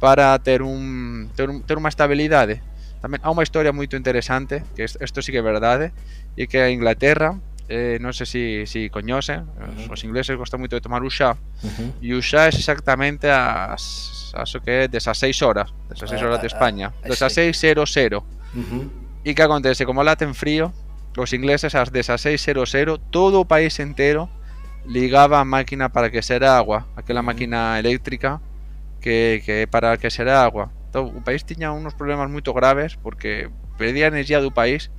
para 0.00 0.32
ter 0.40 0.64
un 0.64 1.28
ter, 1.36 1.52
un, 1.52 1.60
ter 1.68 1.76
unha 1.76 1.92
estabilidade. 1.92 2.64
Tamén 3.04 3.20
há 3.20 3.28
unha 3.28 3.44
historia 3.44 3.76
moito 3.76 3.92
interesante, 3.92 4.64
que 4.72 4.88
isto 4.88 5.20
sí 5.20 5.28
que 5.28 5.40
é 5.40 5.44
verdade, 5.44 5.92
e 6.40 6.48
que 6.48 6.64
a 6.64 6.72
Inglaterra 6.72 7.36
eh, 7.68 8.00
non 8.00 8.16
sei 8.16 8.24
se 8.24 8.64
si, 8.64 8.88
si 8.88 8.90
coñecen, 8.90 9.44
uh 9.44 9.68
-huh. 9.68 9.92
os 9.92 10.00
ingleses 10.02 10.32
gostan 10.34 10.64
moito 10.64 10.74
de 10.74 10.82
tomar 10.82 11.04
o 11.04 11.12
xa, 11.12 11.36
uh 11.36 11.68
-huh. 11.68 11.90
e 12.00 12.16
o 12.16 12.20
é 12.20 12.48
exactamente 12.48 13.28
as 13.28 14.19
acho 14.34 14.60
que 14.60 14.70
é 14.70 14.88
16 14.88 15.42
horas, 15.42 15.72
16 15.88 16.22
horas 16.22 16.40
de 16.40 16.46
ah, 16.46 16.52
España, 16.52 16.92
16.00. 17.04 18.18
Uh 18.18 18.24
-huh. 18.54 18.90
E 19.24 19.34
que 19.34 19.42
acontece? 19.42 19.84
Como 19.84 20.02
lá 20.02 20.16
ten 20.16 20.32
frío, 20.32 20.72
os 21.16 21.32
ingleses 21.32 21.74
ás 21.74 21.90
16.00, 21.92 23.00
todo 23.10 23.40
o 23.40 23.44
país 23.44 23.78
entero 23.80 24.30
ligaba 24.86 25.40
a 25.40 25.44
máquina 25.44 25.92
para 25.92 26.10
que 26.10 26.22
será 26.22 26.56
agua, 26.56 26.88
aquela 26.96 27.22
máquina 27.22 27.78
eléctrica 27.78 28.40
que, 29.00 29.42
que 29.44 29.66
para 29.66 29.96
que 29.98 30.10
será 30.10 30.42
agua. 30.42 30.72
Entón, 30.86 31.12
o 31.14 31.20
país 31.22 31.44
tiña 31.44 31.70
unos 31.70 31.94
problemas 31.94 32.30
moito 32.30 32.50
graves 32.56 32.96
porque 32.98 33.50
perdía 33.78 34.08
energía 34.08 34.40
do 34.40 34.50
país 34.50 34.90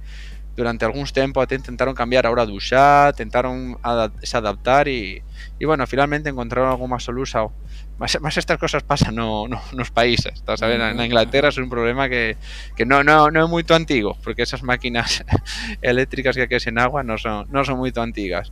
durante 0.56 0.84
algúns 0.84 1.16
tempos 1.16 1.44
até 1.44 1.56
intentaron 1.56 1.96
cambiar 1.96 2.28
a 2.28 2.32
hora 2.32 2.46
do 2.46 2.60
xa, 2.60 3.16
tentaron 3.16 3.80
ad 3.82 4.12
se 4.22 4.36
adaptar 4.36 4.88
e, 4.92 5.24
e 5.60 5.64
bueno, 5.64 5.88
finalmente 5.88 6.28
encontraron 6.28 6.70
alguma 6.70 7.00
solución 7.00 7.56
Mas, 7.98 8.18
mas 8.20 8.38
estas 8.38 8.58
cosas 8.58 8.82
pasan 8.82 9.16
no, 9.16 9.48
no, 9.48 9.62
nos 9.74 9.92
países, 9.92 10.34
estás 10.34 10.62
a 10.64 10.68
ver? 10.68 10.80
Na 10.80 11.06
Inglaterra 11.06 11.54
é 11.54 11.62
un 11.62 11.70
problema 11.70 12.10
que, 12.10 12.36
que 12.74 12.82
non, 12.82 13.06
non, 13.06 13.30
non 13.30 13.46
é 13.46 13.50
moito 13.50 13.78
antigo, 13.78 14.18
porque 14.26 14.42
esas 14.42 14.66
máquinas 14.66 15.22
eléctricas 15.86 16.34
que 16.34 16.50
aquecen 16.50 16.82
agua 16.82 17.06
non 17.06 17.22
son, 17.22 17.46
non 17.54 17.62
son 17.62 17.78
moito 17.78 18.02
antigas. 18.02 18.50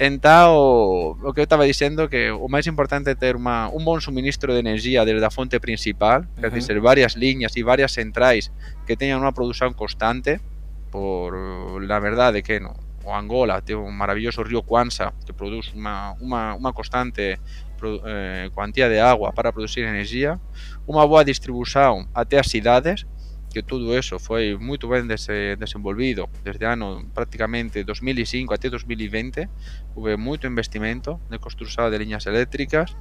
Entao, 0.00 1.18
o 1.20 1.30
que 1.34 1.42
eu 1.42 1.46
estaba 1.50 1.68
dicendo 1.68 2.08
que 2.08 2.32
o 2.32 2.48
máis 2.48 2.64
importante 2.64 3.12
é 3.12 3.16
ter 3.18 3.36
uma, 3.36 3.68
un 3.68 3.84
bon 3.84 4.00
suministro 4.00 4.56
de 4.56 4.64
energía 4.64 5.04
desde 5.04 5.26
a 5.26 5.34
fonte 5.34 5.60
principal, 5.60 6.24
uh 6.38 6.48
-huh. 6.48 6.54
dizer, 6.54 6.80
varias 6.80 7.20
liñas 7.20 7.52
e 7.58 7.66
varias 7.66 7.92
centrais 7.92 8.48
que 8.88 8.96
teñan 8.96 9.20
unha 9.20 9.36
produción 9.36 9.76
constante, 9.76 10.40
por 10.88 11.36
la 11.84 12.00
verdade 12.00 12.40
que 12.40 12.64
no, 12.64 12.72
o 13.04 13.14
Angola 13.14 13.60
ten 13.60 13.76
un 13.76 13.96
maravilloso 13.96 14.44
río 14.44 14.62
Kwanza 14.62 15.12
que 15.24 15.32
produce 15.32 15.72
unha, 15.76 16.16
unha, 16.20 16.56
unha 16.56 16.72
constante 16.72 17.40
eh, 17.84 18.50
cuantía 18.54 18.88
de 18.88 19.00
agua 19.00 19.32
para 19.32 19.52
producir 19.52 19.84
enerxía, 19.84 20.38
unha 20.84 21.04
boa 21.08 21.24
distribución 21.24 22.06
até 22.12 22.36
as 22.36 22.48
cidades, 22.48 23.08
que 23.50 23.62
todo 23.62 23.98
eso 23.98 24.18
foi 24.18 24.54
moito 24.54 24.86
ben 24.86 25.10
des, 25.10 25.26
desenvolvido 25.58 26.30
desde 26.46 26.64
ano 26.70 27.02
prácticamente 27.10 27.82
2005 27.82 28.54
até 28.54 28.70
2020 28.70 29.50
houve 29.98 30.14
moito 30.14 30.46
investimento 30.46 31.18
de 31.28 31.38
construção 31.42 31.90
de 31.90 31.98
liñas 31.98 32.26
eléctricas. 32.30 32.94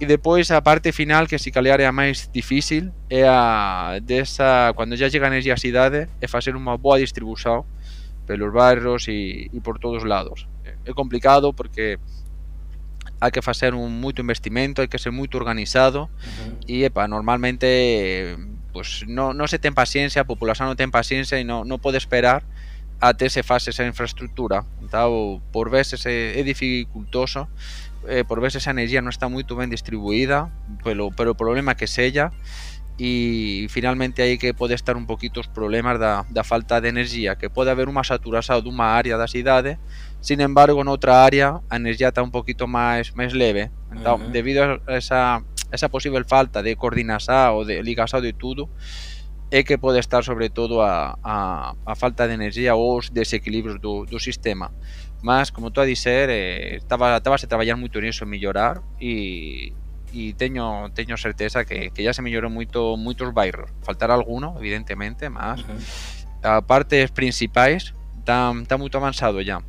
E 0.00 0.06
depois 0.06 0.48
a 0.50 0.62
parte 0.62 0.92
final 0.92 1.26
que 1.26 1.36
se 1.36 1.50
calhar 1.50 1.82
é 1.82 1.86
a 1.86 1.92
máis 1.92 2.30
difícil 2.32 2.94
é 3.10 3.26
a 3.26 3.98
desa 4.00 4.72
cando 4.78 4.96
já 4.96 5.10
chega 5.10 5.26
a 5.26 5.32
enerxía 5.34 5.58
a 5.58 5.60
cidade 5.60 6.06
é 6.22 6.26
facer 6.30 6.54
unha 6.54 6.78
boa 6.78 6.96
distribución 6.96 7.66
pelos 8.24 8.54
barrios 8.54 9.10
e, 9.10 9.50
e 9.50 9.58
por 9.60 9.82
todos 9.82 10.06
lados. 10.06 10.46
É 10.86 10.94
complicado 10.94 11.52
porque 11.52 11.98
hai 13.20 13.30
que 13.30 13.44
facer 13.44 13.76
un 13.76 14.00
moito 14.00 14.24
investimento, 14.24 14.80
hai 14.80 14.88
que 14.88 14.96
ser 14.96 15.12
moito 15.12 15.36
organizado 15.36 16.08
uh 16.08 16.08
-huh. 16.08 16.64
e 16.64 16.88
epa, 16.88 17.04
normalmente 17.04 18.34
pues, 18.72 19.04
non, 19.06 19.36
non 19.36 19.46
se 19.46 19.60
ten 19.60 19.76
paciencia, 19.76 20.24
a 20.24 20.28
populación 20.28 20.72
non 20.72 20.78
ten 20.80 20.88
paciencia 20.88 21.36
e 21.36 21.44
non, 21.44 21.68
non 21.68 21.76
pode 21.78 22.00
esperar 22.00 22.42
até 23.00 23.28
se 23.32 23.42
fase 23.42 23.70
esa 23.70 23.84
infraestructura. 23.86 24.64
Então, 24.82 25.40
por 25.52 25.70
veces 25.70 26.04
é, 26.04 26.38
é 26.38 26.42
dificultoso, 26.44 27.48
eh, 28.06 28.24
por 28.24 28.40
veces 28.40 28.68
a 28.68 28.70
enerxía 28.72 29.00
non 29.00 29.12
está 29.12 29.28
moito 29.28 29.56
ben 29.56 29.72
distribuída, 29.72 30.52
pero, 30.84 31.08
pero 31.12 31.32
o 31.32 31.36
problema 31.36 31.76
que 31.76 31.88
sella, 31.88 32.32
e 33.00 33.66
finalmente 33.70 34.20
aí 34.20 34.36
que 34.36 34.52
pode 34.52 34.76
estar 34.76 34.94
un 34.94 35.06
poquito 35.08 35.40
os 35.40 35.48
problemas 35.48 35.98
da, 35.98 36.28
da 36.28 36.44
falta 36.44 36.82
de 36.84 36.92
enerxía, 36.92 37.40
que 37.40 37.48
pode 37.48 37.72
haber 37.72 37.88
unha 37.88 38.04
saturación 38.04 38.60
dunha 38.60 38.92
área 38.92 39.16
da 39.16 39.24
cidade, 39.24 39.80
sin 40.20 40.44
embargo, 40.44 40.84
noutra 40.84 41.24
área 41.24 41.64
a 41.72 41.80
enerxía 41.80 42.12
está 42.12 42.20
un 42.20 42.28
poquito 42.28 42.68
máis 42.68 43.16
máis 43.16 43.32
leve. 43.32 43.72
Entón, 43.88 44.20
uh 44.20 44.24
-huh. 44.28 44.32
debido 44.36 44.60
a 44.84 45.00
esa, 45.00 45.40
esa 45.72 45.88
posible 45.88 46.28
falta 46.28 46.60
de 46.60 46.76
coordinación 46.76 47.56
ou 47.56 47.64
de 47.64 47.80
ligación 47.80 48.20
de 48.20 48.36
tudo, 48.36 48.68
é 49.48 49.64
que 49.64 49.80
pode 49.80 49.96
estar 49.96 50.20
sobre 50.20 50.52
todo 50.52 50.84
a, 50.84 51.16
a, 51.24 51.72
a 51.72 51.94
falta 51.96 52.28
de 52.28 52.36
enerxía 52.36 52.76
ou 52.76 53.00
os 53.00 53.08
desequilibrios 53.08 53.80
do, 53.80 54.04
do 54.04 54.20
sistema. 54.20 54.76
Mas, 55.24 55.48
como 55.48 55.72
tú 55.72 55.80
a 55.80 55.88
dizer, 55.88 56.28
eh, 56.28 56.76
estaba, 56.76 57.16
estaba 57.16 57.40
a 57.40 57.48
traballar 57.48 57.80
moito 57.80 57.96
niso 57.96 58.28
en 58.28 58.30
mellorar 58.36 58.84
e 59.00 59.72
e 60.12 60.34
teño 60.34 60.90
teño 60.94 61.16
certeza 61.16 61.64
que, 61.64 61.90
que 61.90 62.02
ya 62.02 62.12
se 62.12 62.22
mellorou 62.22 62.50
moito 62.50 62.96
moitos 62.96 63.32
bairros. 63.32 63.70
Faltará 63.82 64.14
alguno, 64.14 64.56
evidentemente, 64.58 65.28
mas 65.28 65.60
uh 65.60 65.66
-huh. 65.66 66.58
a 66.58 66.62
partes 66.62 67.10
principais 67.10 67.94
está, 68.18 68.52
está 68.62 68.78
moito 68.78 68.96
avanzado 68.96 69.42
já. 69.42 69.62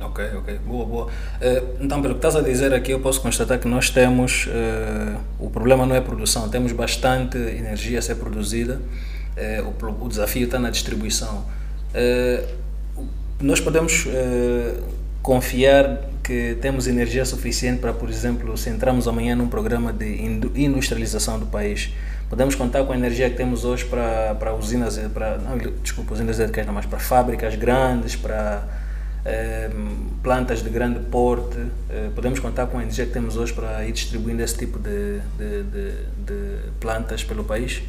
Ok, 0.00 0.24
ok, 0.38 0.58
boa, 0.66 0.86
boa. 0.86 1.06
Uh, 1.06 1.76
então, 1.84 2.00
pelo 2.02 2.14
que 2.14 2.18
estás 2.18 2.34
a 2.34 2.40
dizer 2.40 2.74
aqui, 2.74 2.92
eu 2.92 3.00
posso 3.00 3.20
constatar 3.20 3.58
que 3.58 3.68
nós 3.68 3.90
temos, 3.90 4.46
uh, 4.46 5.20
o 5.38 5.50
problema 5.50 5.86
não 5.86 5.94
é 5.94 6.00
produção, 6.00 6.48
temos 6.48 6.72
bastante 6.72 7.36
energia 7.36 7.98
a 7.98 8.02
ser 8.02 8.16
produzida, 8.16 8.80
uh, 8.80 9.86
o, 9.86 10.04
o, 10.04 10.08
desafio 10.08 10.46
está 10.46 10.58
na 10.58 10.70
distribuição. 10.70 11.44
nós 13.40 13.60
podemos 13.60 14.06
confiar 15.22 16.00
que 16.22 16.56
temos 16.60 16.86
energia 16.86 17.24
suficiente 17.24 17.80
para, 17.80 17.92
por 17.92 18.08
exemplo, 18.08 18.56
se 18.56 18.70
entrarmos 18.70 19.08
amanhã 19.08 19.34
num 19.34 19.48
programa 19.48 19.92
de 19.92 20.22
industrialização 20.54 21.38
do 21.38 21.46
país, 21.46 21.92
podemos 22.28 22.54
contar 22.54 22.84
com 22.84 22.92
a 22.92 22.96
energia 22.96 23.28
que 23.30 23.36
temos 23.36 23.64
hoje 23.64 23.84
para, 23.84 24.34
para 24.34 24.54
usinas, 24.54 24.98
para, 25.14 25.38
não, 25.38 25.58
desculpa, 25.82 26.14
usinas 26.14 26.38
elétricas 26.38 26.66
não, 26.66 26.74
mas 26.74 26.86
para 26.86 26.98
fábricas 26.98 27.54
grandes, 27.56 28.16
para 28.16 28.66
Ehm, 29.24 30.18
plantas 30.20 30.64
de 30.64 30.70
grande 30.70 30.98
porte, 30.98 31.56
eh, 31.88 32.10
podemos 32.12 32.40
contar 32.40 32.66
com 32.66 32.78
a 32.78 32.82
energia 32.82 33.06
que 33.06 33.12
temos 33.12 33.36
hoje 33.36 33.52
para 33.52 33.84
ir 33.84 33.92
distribuindo 33.92 34.42
esse 34.42 34.58
tipo 34.58 34.80
de, 34.80 35.20
de, 35.38 35.62
de, 35.62 35.92
de 36.26 36.70
plantas 36.80 37.22
pelo 37.22 37.44
país? 37.44 37.82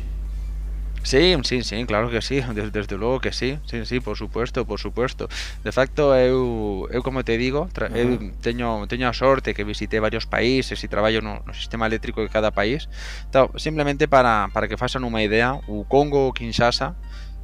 Sí, 1.04 1.36
sí, 1.44 1.64
sí, 1.64 1.86
claro 1.86 2.10
que 2.10 2.22
sí, 2.22 2.42
desde, 2.56 2.72
desde 2.72 2.98
logo 2.98 3.20
que 3.20 3.34
sí, 3.34 3.60
sí, 3.66 3.86
sí, 3.86 4.00
por 4.00 4.18
supuesto, 4.18 4.66
por 4.66 4.80
supuesto. 4.80 5.28
De 5.64 5.72
facto, 5.72 6.16
eu, 6.16 6.88
eu 6.92 7.04
como 7.04 7.24
te 7.24 7.38
digo, 7.38 7.68
tra, 7.74 7.88
uh 7.88 7.92
-huh. 7.92 7.98
eu 7.98 8.32
teño, 8.42 8.88
teño 8.88 9.10
a 9.10 9.14
sorte 9.14 9.54
que 9.54 9.68
visité 9.68 10.00
varios 10.00 10.26
países 10.26 10.80
e 10.84 10.88
traballo 10.88 11.22
no, 11.22 11.44
no 11.46 11.54
sistema 11.54 11.86
eléctrico 11.86 12.24
de 12.24 12.30
cada 12.32 12.52
país. 12.52 12.88
Então, 13.28 13.52
simplemente 13.60 14.08
para, 14.08 14.48
para 14.56 14.68
que 14.72 14.80
façan 14.80 15.04
unha 15.04 15.20
idea, 15.20 15.60
o 15.68 15.84
Congo 15.84 16.32
ou 16.32 16.34
Kinshasa, 16.34 16.96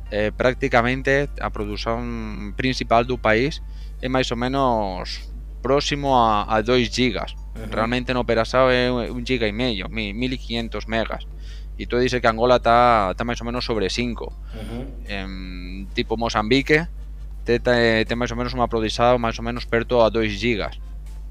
eh, 0.10 0.32
prácticamente 0.32 1.28
a 1.44 1.52
produción 1.52 2.56
principal 2.56 3.04
do 3.04 3.20
país 3.20 3.62
é 4.02 4.08
máis 4.08 4.32
ou 4.32 4.40
menos 4.40 5.28
próximo 5.62 6.16
a, 6.16 6.48
a 6.48 6.64
2 6.64 6.88
gigas. 6.88 7.36
Uh 7.36 7.68
-huh. 7.68 7.76
Realmente 7.76 8.16
no 8.16 8.24
Perasao 8.24 8.72
é 8.72 8.88
un 8.90 9.28
giga 9.28 9.46
e 9.48 9.52
medio, 9.52 9.92
1500 9.92 10.88
megas. 10.88 11.28
e 11.80 11.88
tú 11.88 11.96
dices 11.96 12.20
que 12.20 12.28
Angola 12.28 12.60
está 12.60 13.16
tá 13.16 13.24
máis 13.24 13.40
ou 13.40 13.48
menos 13.48 13.64
sobre 13.64 13.88
5. 13.88 14.28
Uh 14.28 14.36
-huh. 14.36 14.84
em, 15.08 15.88
tipo 15.96 16.20
Mozambique 16.20 16.92
te, 17.48 17.58
te, 17.64 18.04
te 18.04 18.14
máis 18.20 18.30
ou 18.30 18.38
menos 18.38 18.52
un 18.52 18.60
aprodizado 18.60 19.16
máis 19.16 19.40
ou 19.40 19.48
menos 19.48 19.64
perto 19.64 20.04
a 20.04 20.12
2 20.12 20.36
gigas 20.36 20.76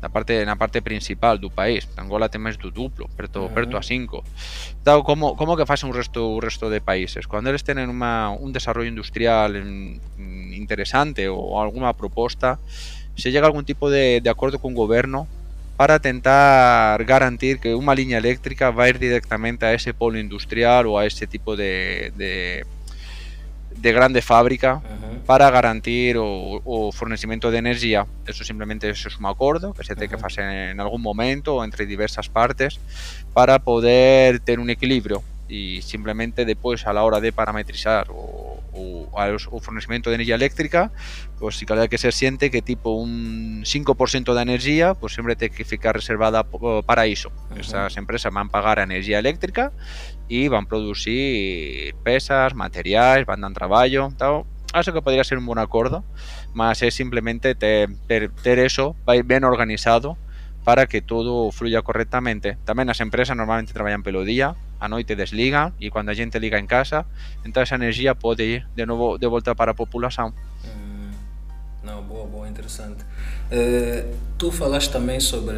na 0.00 0.09
parte 0.09 0.47
na 0.47 0.57
parte 0.57 0.81
principal 0.81 1.37
do 1.38 1.50
país. 1.50 1.85
Angola 1.99 2.31
ten 2.31 2.40
máis 2.40 2.57
do 2.57 2.71
duplo, 2.71 3.11
perto 3.12 3.45
uh 3.45 3.47
-huh. 3.47 3.55
perto 3.55 3.76
a 3.76 3.83
5. 3.83 4.25
Tal 4.87 5.05
como 5.05 5.37
como 5.37 5.52
que 5.59 5.69
facen 5.69 5.90
un 5.90 5.95
resto 5.95 6.25
o 6.33 6.40
resto 6.40 6.71
de 6.71 6.81
países. 6.81 7.28
Cando 7.28 7.50
eles 7.50 7.67
tenen 7.67 7.93
unha, 7.93 8.33
un 8.33 8.55
desarrollo 8.55 8.88
industrial 8.88 9.52
interesante 10.55 11.28
ou 11.28 11.61
alguma 11.61 11.93
proposta, 11.93 12.57
se 13.19 13.28
llega 13.35 13.45
a 13.47 13.50
algún 13.50 13.67
tipo 13.67 13.90
de, 13.90 14.23
de 14.23 14.31
acordo 14.31 14.62
con 14.62 14.73
o 14.73 14.78
goberno 14.78 15.26
para 15.79 16.01
tentar 16.01 17.05
garantir 17.05 17.61
que 17.61 17.73
una 17.73 17.95
línea 17.95 18.19
eléctrica 18.19 18.73
va 18.73 18.85
a 18.85 18.89
ir 18.89 18.99
directamente 18.99 19.65
a 19.65 19.73
ese 19.73 19.95
polo 19.95 20.19
industrial 20.19 20.89
o 20.89 20.99
a 20.99 21.07
ese 21.07 21.29
tipo 21.29 21.55
de, 21.55 22.13
de, 22.17 22.67
de 23.77 23.93
grande 23.93 24.21
fábrica 24.21 24.75
uh 24.75 24.81
-huh. 24.81 25.25
para 25.25 25.49
garantir 25.53 26.17
o, 26.19 26.61
o, 26.65 26.91
fornecimiento 26.91 27.53
de 27.53 27.59
energía. 27.59 28.07
Eso 28.27 28.43
simplemente 28.43 28.91
eso 28.91 29.07
es 29.07 29.19
un 29.19 29.27
acuerdo 29.27 29.73
que 29.73 29.85
se 29.85 29.95
tiene 29.95 30.13
uh 30.13 30.19
-huh. 30.19 30.21
que 30.21 30.27
hacer 30.27 30.45
en 30.73 30.81
algún 30.81 31.01
momento 31.01 31.63
entre 31.63 31.87
diversas 31.87 32.29
partes 32.29 32.81
para 33.33 33.61
poder 33.61 34.41
tener 34.41 34.59
un 34.59 34.71
equilibrio 34.71 35.23
y 35.49 35.81
simplemente 35.83 36.45
después 36.45 36.89
a 36.89 36.93
la 36.93 37.05
hora 37.05 37.21
de 37.21 37.33
parametrizar 37.33 38.09
o, 38.11 38.58
o, 38.79 39.09
o 39.51 39.61
fornecimiento 39.61 40.11
de 40.11 40.17
energía 40.17 40.37
eléctrica, 40.37 40.93
pues 41.39 41.57
sí 41.57 41.67
que 41.67 41.89
que 41.89 41.99
se 41.99 42.13
siente 42.13 42.51
que 42.51 42.63
tipo 42.63 42.93
un 42.93 43.63
5% 43.65 44.35
de 44.35 44.43
energía, 44.43 44.95
pues 44.95 45.15
siempre 45.15 45.37
tiene 45.37 45.55
que 45.55 45.65
ficar 45.65 45.95
reservada 45.95 46.45
para 46.87 47.07
eso. 47.07 47.31
Esas 47.57 47.97
empresas 47.97 48.33
van 48.33 48.49
a 48.49 48.51
pagar 48.51 48.79
energía 48.79 49.19
eléctrica 49.19 49.73
y 50.29 50.49
van 50.49 50.65
a 50.65 50.69
producir 50.69 51.95
pesas, 52.05 52.55
materiales, 52.55 53.27
van 53.27 53.45
a 53.45 53.49
dar 53.49 53.55
trabajo, 53.55 54.13
tal. 54.17 54.45
Eso 54.75 54.93
que 54.93 55.01
podría 55.01 55.25
ser 55.25 55.39
un 55.39 55.47
buen 55.47 55.59
acuerdo, 55.59 56.05
más 56.53 56.83
es 56.83 56.95
simplemente 56.95 57.55
tener 57.55 58.59
eso 58.59 58.95
bien 59.25 59.45
organizado 59.45 60.19
para 60.69 60.87
que 60.87 61.01
todo 61.01 61.51
fluya 61.51 61.81
correctamente. 61.81 62.59
También 62.67 62.89
las 62.89 63.01
empresas 63.01 63.35
normalmente 63.35 63.73
trabajan 63.73 64.03
pelo 64.03 64.23
día, 64.23 64.55
a 64.79 64.87
noite 64.87 65.17
desligan 65.17 65.73
y 65.79 65.89
cuando 65.89 66.13
la 66.13 66.17
gente 66.17 66.39
liga 66.39 66.59
en 66.59 66.67
casa, 66.67 67.07
entonces 67.43 67.71
esa 67.71 67.77
energía 67.77 68.13
puede 68.13 68.45
ir 68.45 68.67
de 68.77 68.85
nuevo 68.85 69.17
de 69.17 69.27
vuelta 69.27 69.55
para 69.55 69.73
la 69.73 69.75
población. 69.75 70.35
Mm, 70.65 71.87
não, 71.87 72.03
boa, 72.03 72.27
boa, 72.27 72.47
interessante. 72.47 73.03
Uh, 73.51 74.15
tu 74.37 74.51
falaste 74.51 74.93
também 74.93 75.21
sobre 75.21 75.57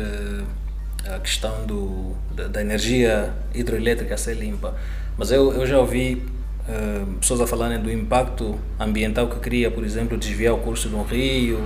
a 1.04 1.18
questão 1.18 1.66
do, 1.66 2.14
da, 2.32 2.46
da, 2.46 2.60
energia 2.60 3.34
hidroelétrica 3.52 4.16
ser 4.16 4.36
limpa, 4.36 4.76
mas 5.18 5.32
eu, 5.32 5.52
eu 5.52 5.66
já 5.66 5.76
ouvi 5.80 6.24
uh, 6.68 7.14
pessoas 7.14 7.40
a 7.40 7.48
falarem 7.48 7.82
do 7.82 7.90
impacto 7.90 8.56
ambiental 8.78 9.26
que 9.26 9.40
cria, 9.40 9.72
por 9.72 9.82
exemplo, 9.82 10.16
desviar 10.16 10.54
o 10.54 10.58
curso 10.58 10.88
de 10.88 10.94
um 10.94 11.02
rio. 11.02 11.58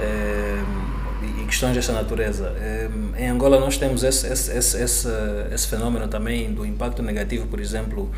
Uh, 0.00 1.07
e 1.22 1.44
questões 1.46 1.74
dessa 1.74 1.92
natureza. 1.92 2.54
Em 3.16 3.28
Angola 3.28 3.58
nós 3.58 3.76
temos 3.76 4.02
esse, 4.02 4.26
esse, 4.26 4.56
esse, 4.56 5.08
esse, 5.52 5.66
fenômeno 5.66 6.06
também 6.08 6.52
do 6.52 6.64
impacto 6.64 7.02
negativo, 7.02 7.46
por 7.46 7.60
exemplo, 7.60 8.10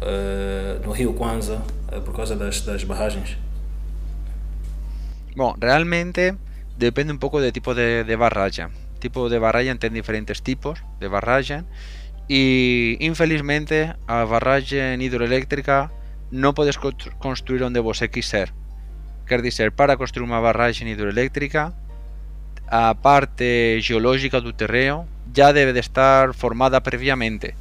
eh, 0.00 0.80
no 0.84 0.92
rio 0.92 1.12
Kwanza, 1.12 1.62
eh, 1.92 2.00
por 2.00 2.14
causa 2.14 2.34
das, 2.34 2.60
das 2.62 2.84
barragens. 2.84 3.36
Bom, 5.36 5.54
realmente 5.60 6.34
depende 6.76 7.12
um 7.12 7.18
pouco 7.18 7.40
do 7.40 7.52
tipo 7.52 7.74
de, 7.74 8.04
de 8.04 8.16
barragem. 8.16 8.68
tipo 8.98 9.28
de 9.28 9.38
barragem 9.38 9.76
tem 9.76 9.90
diferentes 9.90 10.40
tipos 10.40 10.82
de 10.98 11.08
barragem 11.08 11.64
e 12.28 12.96
infelizmente 13.00 13.94
a 14.06 14.26
barragem 14.26 15.00
hidroeléctrica 15.02 15.90
não 16.32 16.52
podes 16.52 16.76
construir 17.18 17.62
onde 17.62 17.80
você 17.80 18.08
quiser. 18.08 18.52
Quer 19.26 19.42
dizer, 19.42 19.72
para 19.72 19.96
construir 19.96 20.24
uma 20.24 20.40
barragem 20.40 20.88
hidroeléctrica 20.88 21.72
a 22.70 22.94
parte 22.94 23.82
geológica 23.82 24.38
do 24.38 24.54
terreno 24.54 25.10
ya 25.34 25.52
debe 25.52 25.74
de 25.74 25.82
estar 25.82 26.34
formada 26.38 26.80
previamente. 26.86 27.58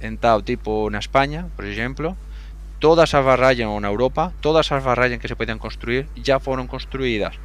En 0.00 0.16
tal 0.16 0.42
tipo 0.42 0.88
en 0.88 0.96
España, 0.96 1.52
por 1.54 1.68
ejemplo, 1.68 2.16
todas 2.80 3.12
as 3.12 3.20
barragens 3.20 3.68
ou 3.68 3.76
na 3.76 3.92
Europa, 3.92 4.32
todas 4.40 4.72
as 4.72 4.80
barragens 4.80 5.20
que 5.20 5.28
se 5.28 5.36
pueden 5.36 5.60
construir 5.60 6.08
ya 6.16 6.40
fueron 6.40 6.64
construidas. 6.64 7.36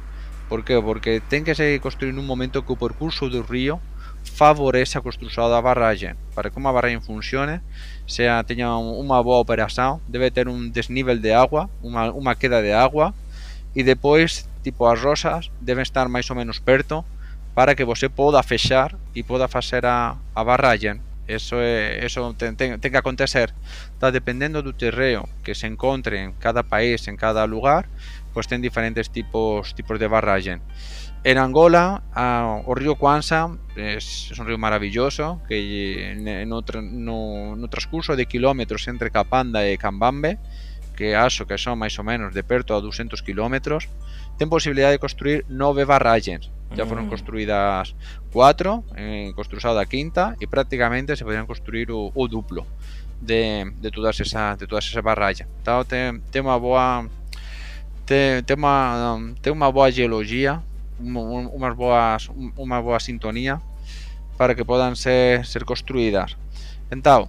Por 0.48 0.64
qué? 0.64 0.80
Porque 0.80 1.20
ten 1.20 1.44
que 1.44 1.54
ser 1.54 1.76
construir 1.84 2.16
un 2.16 2.24
momento 2.24 2.64
que 2.64 2.72
o 2.72 2.80
percurso 2.80 3.28
do 3.28 3.44
río 3.44 3.84
favorece 4.24 4.96
a 4.96 5.04
construción 5.04 5.52
da 5.52 5.60
barragem. 5.60 6.16
Para 6.32 6.48
que 6.48 6.56
unha 6.56 6.72
barragem 6.72 7.04
funcione, 7.04 7.60
sea 8.08 8.40
teña 8.48 8.72
unha 8.80 9.20
boa 9.20 9.44
operación, 9.44 10.00
debe 10.08 10.32
ter 10.32 10.48
un 10.48 10.72
desnivel 10.72 11.20
de 11.20 11.36
agua, 11.36 11.68
unha, 11.84 12.08
unha 12.16 12.32
queda 12.32 12.64
de 12.64 12.72
agua, 12.72 13.12
e 13.76 13.84
depois 13.84 14.47
tipo 14.62 14.86
as 14.86 15.00
rosas 15.00 15.50
deben 15.60 15.82
estar 15.82 16.08
máis 16.08 16.28
ou 16.30 16.36
menos 16.36 16.58
perto 16.58 17.04
para 17.54 17.74
que 17.74 17.84
você 17.84 18.08
poda 18.08 18.42
fechar 18.42 18.94
e 19.14 19.22
poda 19.22 19.48
facer 19.48 19.86
a, 19.86 20.16
a 20.34 20.42
barragem 20.44 21.00
Eso, 21.28 21.60
é, 21.60 22.06
eso 22.06 22.32
ten, 22.40 22.56
ten, 22.56 22.80
ten 22.80 22.88
que 22.90 22.96
acontecer. 22.96 23.52
Está 23.92 24.08
dependendo 24.08 24.64
do 24.64 24.72
terreo 24.72 25.28
que 25.44 25.52
se 25.52 25.68
encontre 25.68 26.24
en 26.24 26.32
cada 26.40 26.64
país, 26.64 27.04
en 27.04 27.20
cada 27.20 27.44
lugar, 27.44 27.84
pois 28.32 28.48
ten 28.48 28.64
diferentes 28.64 29.12
tipos 29.12 29.76
tipos 29.76 30.00
de 30.00 30.08
barragem 30.08 30.64
En 31.24 31.36
Angola, 31.36 32.00
a, 32.14 32.62
o 32.64 32.74
río 32.74 32.94
Kwanza 32.94 33.50
é 33.76 33.98
un 34.38 34.46
río 34.46 34.56
maravilloso 34.56 35.42
que 35.48 36.14
no, 36.46 36.62
no, 36.62 37.56
no 37.56 37.66
transcurso 37.68 38.14
de 38.14 38.24
kilómetros 38.24 38.86
entre 38.86 39.10
Capanda 39.10 39.66
e 39.66 39.76
Cambambe, 39.76 40.38
que 40.96 41.18
acho 41.18 41.44
que 41.44 41.58
son 41.58 41.76
máis 41.76 41.98
ou 41.98 42.06
menos 42.06 42.32
de 42.32 42.46
perto 42.46 42.72
a 42.72 42.80
200 42.80 43.20
kilómetros, 43.26 43.90
ten 44.38 44.48
posibilidade 44.48 44.96
de 44.96 45.02
construir 45.02 45.44
nove 45.50 45.84
barragens. 45.84 46.48
Ya 46.76 46.84
foron 46.84 47.08
mm. 47.08 47.12
construídas 47.12 47.96
cuatro 48.30 48.84
en 48.94 49.32
construción 49.32 49.72
da 49.74 49.88
quinta 49.88 50.36
e 50.38 50.46
prácticamente 50.46 51.16
se 51.16 51.24
podrían 51.24 51.48
construir 51.48 51.90
o, 51.90 52.12
o 52.12 52.24
duplo 52.28 52.68
de, 53.20 53.72
de 53.80 53.90
todas 53.90 54.20
esa 54.20 54.54
de 54.54 54.68
todas 54.68 54.86
esa 54.86 55.00
barrallas. 55.02 55.48
Então 55.60 55.82
ten, 55.82 56.20
ten 56.30 56.44
unha 56.44 56.60
boa 56.60 57.08
unha 58.08 59.68
boa 59.72 59.88
geologia, 59.90 60.60
unhas 61.00 61.74
boas 61.74 62.28
unha 62.56 62.78
boa 62.84 63.00
sintonía 63.00 63.58
para 64.36 64.54
que 64.54 64.62
podan 64.62 64.94
ser 64.94 65.42
ser 65.48 65.64
construídas. 65.64 66.36
Então, 66.92 67.28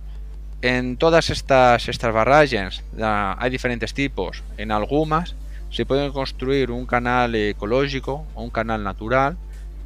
En 0.61 0.97
todas 0.97 1.29
estas, 1.29 1.87
estas 1.87 2.13
barragens 2.13 2.83
hay 2.99 3.49
diferentes 3.49 3.93
tipos. 3.93 4.43
En 4.57 4.71
algunas 4.71 5.35
se 5.71 5.85
puede 5.85 6.11
construir 6.11 6.71
un 6.71 6.85
canal 6.85 7.35
ecológico 7.35 8.25
o 8.33 8.43
un 8.43 8.49
canal 8.49 8.83
natural 8.83 9.37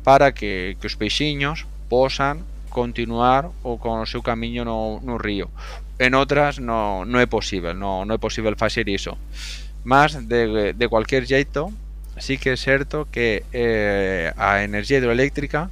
para 0.04 0.34
que, 0.34 0.78
que 0.80 0.88
os 0.88 0.96
peixiños 0.96 1.66
posan 1.90 2.44
continuar 2.70 3.52
o 3.62 3.78
con 3.78 4.02
o 4.02 4.06
seu 4.10 4.26
camiño 4.26 4.66
no, 4.66 5.00
no 5.04 5.22
río. 5.22 5.48
En 6.02 6.18
outras 6.18 6.58
no, 6.58 7.06
no 7.06 7.22
é 7.22 7.28
posible, 7.30 7.78
no, 7.78 8.04
no 8.04 8.18
é 8.18 8.20
posible 8.20 8.58
facer 8.58 8.90
iso. 8.90 9.16
Mas 9.86 10.18
de, 10.28 10.74
de 10.74 10.86
cualquier 10.90 11.28
xeito, 11.28 11.72
sí 12.18 12.42
que 12.42 12.56
é 12.56 12.58
certo 12.58 13.08
que 13.12 13.46
eh, 13.54 14.34
a 14.36 14.64
energía 14.64 14.98
hidroeléctrica 14.98 15.70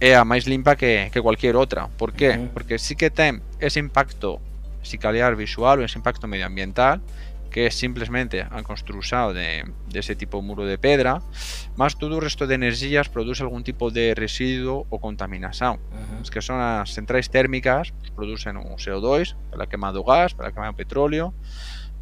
é 0.00 0.14
a 0.14 0.24
máis 0.24 0.46
limpa 0.46 0.76
que, 0.76 1.10
que 1.10 1.20
cualquier 1.20 1.56
outra. 1.56 1.90
Por 1.98 2.12
qué? 2.12 2.30
Uh 2.30 2.46
-huh. 2.46 2.48
Porque 2.54 2.78
sí 2.78 2.94
que 2.94 3.10
ten 3.10 3.42
ese 3.58 3.80
impacto 3.80 4.38
cicaliar 4.84 5.34
visual 5.34 5.80
ou 5.80 5.84
ese 5.84 5.98
impacto 5.98 6.28
medioambiental 6.28 7.00
que 7.54 7.70
simplemente 7.70 8.42
a 8.42 8.62
construción 8.64 9.32
de, 9.32 9.62
de 9.86 10.00
ese 10.00 10.16
tipo 10.16 10.38
de 10.38 10.42
muro 10.42 10.66
de 10.66 10.76
pedra, 10.76 11.22
mas 11.76 11.94
todo 11.94 12.18
o 12.18 12.20
resto 12.20 12.50
de 12.50 12.58
energías 12.58 13.06
produce 13.06 13.46
algún 13.46 13.62
tipo 13.62 13.94
de 13.94 14.10
residuo 14.18 14.90
ou 14.90 14.98
contaminación. 14.98 15.78
Uh 15.78 16.02
-huh. 16.02 16.22
Es 16.26 16.34
que 16.34 16.42
son 16.42 16.58
as 16.58 16.90
centrais 16.90 17.30
térmicas, 17.30 17.94
producen 18.18 18.58
un 18.58 18.74
CO2 18.74 19.38
pela 19.54 19.70
quema 19.70 19.94
do 19.94 20.02
gas, 20.02 20.34
pela 20.34 20.50
quema 20.50 20.74
do 20.74 20.74
petróleo, 20.74 21.30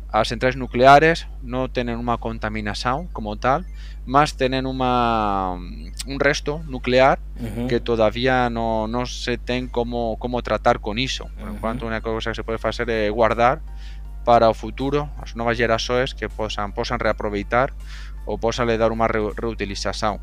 as 0.09 0.33
centrais 0.33 0.57
nucleares 0.57 1.29
non 1.45 1.69
tenen 1.69 2.01
unha 2.01 2.17
contaminación 2.17 3.13
como 3.13 3.37
tal, 3.37 3.69
más 4.09 4.41
tienen 4.41 4.65
una, 4.65 5.53
un 6.09 6.17
resto 6.17 6.65
nuclear 6.65 7.21
uh 7.37 7.45
-huh. 7.45 7.69
que 7.69 7.77
todavía 7.77 8.49
no, 8.49 8.89
no 8.89 9.05
se 9.05 9.37
ten 9.37 9.69
como, 9.69 10.17
como 10.17 10.41
tratar 10.41 10.81
con 10.81 10.97
iso. 10.97 11.29
Por 11.37 11.45
uh 11.45 11.53
-huh. 11.53 11.61
cuanto, 11.61 11.85
unha 11.85 12.01
cousa 12.01 12.33
que 12.33 12.41
se 12.41 12.45
pode 12.45 12.57
facer 12.57 12.89
é 12.89 13.13
guardar 13.13 13.61
para 14.25 14.49
o 14.49 14.55
futuro 14.55 15.11
as 15.19 15.35
novas 15.35 15.59
gerasoes 15.59 16.15
que 16.15 16.29
posan, 16.29 16.73
posan 16.73 16.99
reaproveitar 16.99 17.75
ou 18.27 18.39
posan 18.39 18.67
le 18.71 18.79
dar 18.79 18.95
unha 18.95 19.11
re, 19.11 19.21
reutilización. 19.35 20.23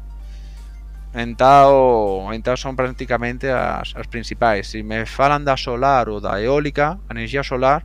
Entao, 1.12 2.30
entao 2.32 2.56
son 2.56 2.78
prácticamente 2.78 3.50
as, 3.50 3.98
as 3.98 4.08
principais. 4.08 4.70
Se 4.70 4.84
me 4.86 5.10
falan 5.10 5.44
da 5.44 5.58
solar 5.58 6.08
ou 6.08 6.22
da 6.22 6.38
eólica, 6.38 7.02
a 7.08 7.12
energía 7.12 7.42
solar 7.44 7.84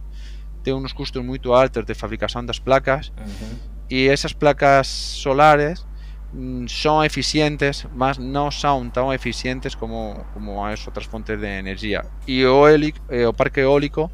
ten 0.65 0.77
uns 0.77 0.97
custos 0.97 1.21
moito 1.21 1.53
altos 1.53 1.85
de 1.85 1.93
fabricación 1.93 2.49
das 2.49 2.57
placas 2.57 3.13
uh 3.17 3.25
-huh 3.25 3.75
y 3.89 4.09
esas 4.09 4.35
placas 4.35 4.89
solares 4.89 5.87
mm, 6.33 6.67
son 6.67 7.05
eficientes, 7.05 7.87
mas 7.95 8.19
no 8.19 8.51
son 8.51 8.91
tan 8.91 9.13
eficientes 9.13 9.77
como, 9.77 10.27
como 10.33 10.67
as 10.67 10.87
outras 10.87 11.07
fontes 11.07 11.39
de 11.41 11.59
energía. 11.59 12.05
E 12.27 12.45
o, 12.47 12.67
eólico, 12.67 13.01
eh, 13.11 13.27
o 13.27 13.33
parque 13.33 13.61
eólico 13.61 14.11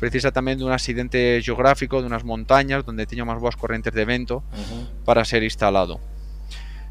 precisa 0.00 0.32
tamén 0.32 0.56
dun 0.56 0.72
accidente 0.72 1.38
geográfico, 1.44 2.00
dunhas 2.00 2.24
montañas 2.24 2.80
onde 2.88 3.04
teña 3.04 3.28
máis 3.28 3.36
boas 3.36 3.54
correntes 3.54 3.92
de 3.92 4.08
vento 4.08 4.40
uh 4.40 4.56
-huh. 4.56 4.82
para 5.04 5.28
ser 5.28 5.44
instalado. 5.44 6.00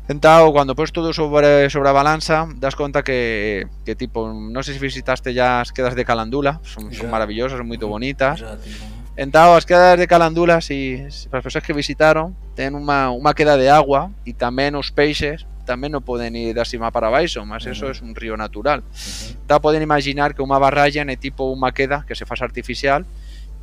Entao, 0.10 0.54
cando 0.54 0.74
pois 0.74 0.90
todo 0.90 1.14
sobre, 1.14 1.70
sobre 1.70 1.90
a 1.90 1.94
balanza, 1.94 2.50
das 2.58 2.74
conta 2.74 3.06
que, 3.06 3.70
que 3.86 3.94
tipo, 3.94 4.30
non 4.30 4.62
sei 4.66 4.78
se 4.78 4.82
visitaste 4.82 5.34
ya 5.34 5.62
as 5.62 5.74
quedas 5.74 5.94
de 5.94 6.06
Calandula, 6.06 6.62
son, 6.66 6.90
son 6.94 7.10
maravillosas, 7.10 7.58
son 7.58 7.70
moito 7.70 7.90
bonitas. 7.90 8.42
Tío. 8.42 8.98
Entao, 9.18 9.58
as 9.58 9.66
quedas 9.66 10.00
de 10.00 10.08
Calandulas 10.08 10.70
e 10.70 11.10
para 11.30 11.42
as 11.42 11.46
persoas 11.46 11.66
que 11.66 11.78
visitaron 11.78 12.38
ten 12.54 12.74
unha, 12.74 13.10
unha 13.12 13.34
queda 13.34 13.58
de 13.58 13.70
agua 13.70 14.14
e 14.26 14.32
tamén 14.32 14.78
os 14.78 14.94
peixes 14.94 15.49
tamén 15.70 15.94
non 15.94 16.02
poden 16.02 16.34
ir 16.34 16.58
da 16.58 16.66
cima 16.66 16.90
para 16.90 17.14
baixo, 17.14 17.46
mas 17.46 17.62
uh 17.62 17.70
-huh. 17.70 17.74
eso 17.78 17.86
é 17.86 17.94
un 18.02 18.18
río 18.18 18.34
natural. 18.34 18.82
Uh 18.82 18.90
-huh. 18.90 19.46
Tá 19.46 19.62
poden 19.62 19.86
imaginar 19.86 20.34
que 20.34 20.42
unha 20.42 20.58
barralla 20.58 21.06
é 21.06 21.18
tipo 21.22 21.46
unha 21.54 21.70
queda 21.70 22.02
que 22.10 22.18
se 22.18 22.26
faz 22.26 22.42
artificial, 22.42 23.06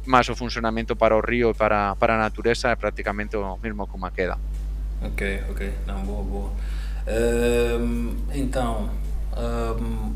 mas 0.06 0.30
o 0.30 0.38
funcionamento 0.38 0.94
para 0.94 1.18
o 1.18 1.22
río 1.22 1.50
e 1.50 1.56
para, 1.58 1.98
para 1.98 2.14
a 2.14 2.20
natureza 2.22 2.70
é 2.70 2.76
prácticamente 2.78 3.34
o 3.34 3.58
mesmo 3.58 3.90
que 3.90 3.98
unha 3.98 4.14
queda. 4.14 4.38
Ok, 5.02 5.50
ok, 5.50 5.60
non, 5.90 6.06
boa, 6.06 6.22
boa. 6.22 6.50
Um, 7.06 8.14
então, 8.30 8.90
um, 9.34 10.14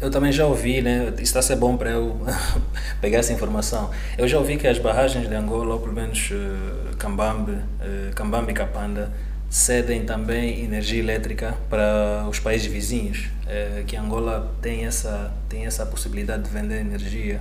Eu 0.00 0.10
também 0.10 0.30
já 0.30 0.44
ouvi, 0.46 0.82
né? 0.82 1.08
Isso 1.14 1.22
está 1.22 1.38
a 1.38 1.42
ser 1.42 1.56
bom 1.56 1.76
para 1.76 1.90
eu 1.90 2.20
pegar 3.00 3.20
essa 3.20 3.32
informação. 3.32 3.90
Eu 4.18 4.28
já 4.28 4.38
ouvi 4.38 4.58
que 4.58 4.68
as 4.68 4.78
barragens 4.78 5.26
de 5.26 5.34
Angola, 5.34 5.74
ou 5.74 5.80
pelo 5.80 5.94
menos 5.94 6.30
uh, 6.32 6.96
Cambambe, 6.98 7.52
uh, 7.52 8.14
Cambambe 8.14 8.52
e 8.52 8.54
Capanda, 8.54 9.10
cedem 9.48 10.04
também 10.04 10.64
energia 10.64 11.00
elétrica 11.00 11.56
para 11.68 12.26
os 12.28 12.38
países 12.38 12.66
vizinhos. 12.66 13.26
Uh, 13.46 13.84
que 13.84 13.96
Angola 13.96 14.54
tem 14.60 14.84
essa, 14.84 15.32
tem 15.48 15.66
essa 15.66 15.86
possibilidade 15.86 16.44
de 16.44 16.50
vender 16.50 16.80
energia. 16.80 17.40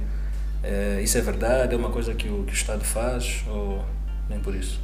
Uh, 0.64 1.02
isso 1.02 1.18
é 1.18 1.22
verdade? 1.22 1.74
É 1.74 1.78
uma 1.78 1.90
coisa 1.90 2.14
que 2.14 2.28
o, 2.28 2.44
que 2.44 2.54
o 2.54 2.56
Estado 2.56 2.84
faz 2.84 3.44
ou 3.48 3.84
nem 4.30 4.40
por 4.40 4.56
isso? 4.56 4.80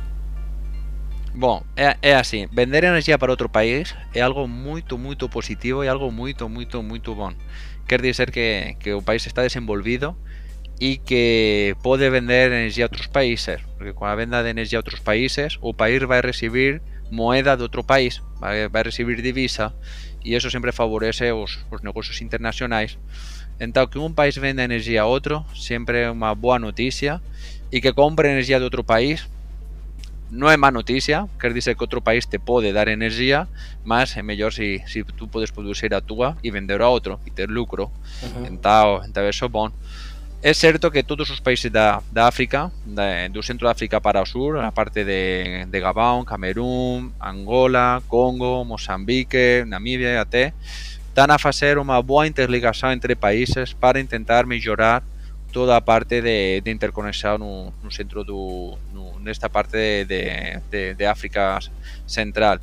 Bom, 1.34 1.64
é, 1.78 1.96
é 2.02 2.16
assim, 2.16 2.48
vender 2.52 2.84
energia 2.84 3.18
para 3.18 3.32
outro 3.32 3.48
país 3.48 3.96
é 4.14 4.20
algo 4.20 4.48
muito, 4.48 4.98
muito 4.98 5.30
positivo 5.30 5.84
e 5.84 5.88
algo 5.88 6.12
muito, 6.12 6.50
muito, 6.50 6.84
muito 6.84 7.16
bom. 7.16 7.32
Quer 7.88 8.02
dizer 8.02 8.32
que, 8.32 8.76
que 8.80 8.94
o 8.94 9.02
país 9.02 9.26
está 9.26 9.42
desenvolvido 9.42 10.16
e 10.80 10.98
que 10.98 11.76
pode 11.82 12.10
vender 12.10 12.52
energia 12.52 12.86
a 12.86 12.88
outros 12.88 13.08
países, 13.08 13.62
porque 13.78 13.94
com 13.94 14.04
a 14.04 14.14
venda 14.14 14.44
de 14.44 14.50
energia 14.50 14.80
a 14.80 14.82
outros 14.82 15.00
países, 15.00 15.58
o 15.62 15.74
país 15.74 16.02
vai 16.04 16.20
receber 16.20 16.82
moeda 17.12 17.56
de 17.56 17.64
outro 17.64 17.84
país, 17.84 18.22
vai, 18.40 18.68
vai 18.68 18.84
receber 18.84 19.22
divisa 19.22 19.74
e 20.24 20.34
isso 20.34 20.50
sempre 20.50 20.72
favorece 20.72 21.32
os, 21.32 21.60
os 21.70 21.82
negocios 21.82 22.22
internacionais. 22.22 22.98
Então, 23.60 23.86
que 23.86 24.00
um 24.00 24.12
país 24.12 24.36
venda 24.36 24.64
energia 24.64 25.04
a 25.04 25.06
outro 25.06 25.46
sempre 25.56 26.04
é 26.04 26.12
uma 26.12 26.34
boa 26.34 26.58
notícia 26.58 27.22
e 27.72 27.80
que 27.80 27.94
compre 27.94 28.28
energia 28.30 28.58
de 28.58 28.64
outro 28.64 28.84
país 28.84 29.28
no 30.32 30.50
é 30.50 30.56
má 30.56 30.72
noticia, 30.72 31.28
quer 31.38 31.52
dizer 31.52 31.76
que 31.76 31.84
outro 31.84 32.02
país 32.02 32.26
te 32.26 32.40
pode 32.40 32.72
dar 32.72 32.88
energia, 32.88 33.50
mas 33.84 34.16
é 34.16 34.24
mellor 34.24 34.54
se, 34.54 34.82
se 34.88 35.04
tú 35.04 35.28
podes 35.28 35.52
producir 35.52 35.94
a 35.94 36.00
túa 36.00 36.38
e 36.42 36.50
vender 36.50 36.82
a 36.82 36.88
outro 36.88 37.20
e 37.26 37.32
ter 37.32 37.50
lucro. 37.50 37.92
Uh 38.24 38.28
-huh. 38.28 38.48
Então, 38.50 39.04
então 39.06 39.28
eso 39.28 39.44
é 39.44 39.50
bom. 39.50 39.70
É 40.44 40.56
certo 40.56 40.90
que 40.90 41.04
todos 41.04 41.30
os 41.30 41.40
países 41.40 41.72
da 41.72 42.02
África, 42.26 42.72
da, 42.84 43.28
do 43.28 43.44
centro 43.44 43.68
da 43.68 43.74
África 43.74 44.02
para 44.02 44.20
o 44.20 44.26
sur, 44.26 44.58
a 44.58 44.72
parte 44.72 45.06
de, 45.06 45.68
de 45.70 45.80
Gabón, 45.80 46.26
Camerún, 46.26 47.14
Angola, 47.20 48.02
Congo, 48.08 48.66
Mozambique, 48.66 49.64
Namibia 49.68 50.10
e 50.10 50.18
até, 50.18 50.58
están 51.14 51.30
a 51.30 51.38
facer 51.38 51.78
unha 51.78 52.02
boa 52.02 52.26
interligación 52.26 52.90
entre 52.90 53.14
países 53.14 53.78
para 53.78 54.02
intentar 54.02 54.50
mellorar 54.50 55.06
toda 55.54 55.78
a 55.78 55.86
parte 55.86 56.26
de, 56.26 56.58
de 56.66 56.72
interconexión 56.74 57.38
no, 57.38 57.70
no 57.78 57.94
centro 57.94 58.26
do 58.26 58.82
no, 58.98 59.14
parte 59.54 60.10
de, 60.10 60.58
de, 60.74 60.98
de 60.98 61.06
África 61.06 61.62
Central. 62.10 62.58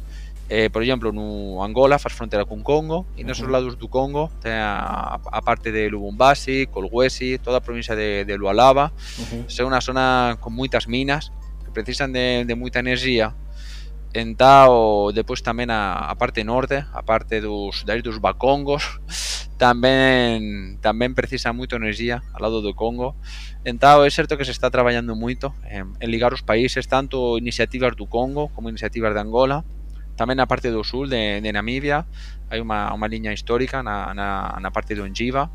Eh, 0.48 0.70
por 0.70 0.82
exemplo, 0.82 1.12
no 1.12 1.62
Angola 1.62 1.98
faz 1.98 2.14
frontera 2.14 2.46
con 2.46 2.62
Congo 2.62 3.04
e 3.16 3.24
nos 3.24 3.40
uh 3.40 3.44
-huh. 3.44 3.52
lados 3.52 3.76
do 3.76 3.88
Congo 3.88 4.32
ten 4.40 4.56
a, 4.56 5.20
a 5.20 5.40
parte 5.44 5.68
de 5.68 5.92
Lubumbashi, 5.92 6.66
Kolwezi, 6.72 7.36
toda 7.36 7.58
a 7.58 7.60
provincia 7.60 7.92
de, 7.92 8.24
de 8.24 8.34
Lualaba. 8.38 8.92
Uh 9.20 9.44
-huh. 9.44 9.60
É 9.60 9.62
unha 9.64 9.84
zona 9.84 10.40
con 10.40 10.56
moitas 10.56 10.88
minas 10.88 11.28
que 11.64 11.70
precisan 11.70 12.16
de, 12.16 12.48
de 12.48 12.54
moita 12.56 12.80
enerxía. 12.80 13.36
Entao, 14.16 15.12
depois 15.12 15.44
tamén 15.44 15.68
a, 15.68 16.08
a 16.08 16.16
parte 16.16 16.40
norte, 16.40 16.80
a 16.96 17.04
parte 17.04 17.44
dos, 17.44 17.84
dos 17.84 18.16
Bacongos, 18.16 19.04
tamén 19.60 20.80
tamén 20.80 21.12
precisa 21.12 21.52
moito 21.52 21.76
enerxía 21.76 22.24
ao 22.32 22.40
lado 22.40 22.64
do 22.64 22.72
Congo. 22.72 23.20
Entao 23.68 24.00
é 24.00 24.08
certo 24.08 24.40
que 24.40 24.48
se 24.48 24.56
está 24.56 24.72
traballando 24.72 25.12
moito 25.12 25.52
en, 25.68 25.92
en 26.00 26.08
ligar 26.08 26.32
os 26.32 26.40
países, 26.40 26.88
tanto 26.88 27.36
iniciativas 27.36 28.00
do 28.00 28.08
Congo 28.08 28.48
como 28.56 28.72
iniciativas 28.72 29.12
de 29.12 29.20
Angola, 29.20 29.60
tamén 30.18 30.42
na 30.42 30.50
parte 30.50 30.74
do 30.74 30.82
sul 30.82 31.06
de, 31.06 31.38
Namibia, 31.54 32.02
hai 32.50 32.58
unha, 32.58 32.90
unha 32.90 33.06
liña 33.06 33.30
histórica 33.30 33.86
na, 33.86 34.10
na, 34.12 34.58
na 34.58 34.70
parte 34.74 34.98
do 34.98 35.06
Engiva. 35.06 35.46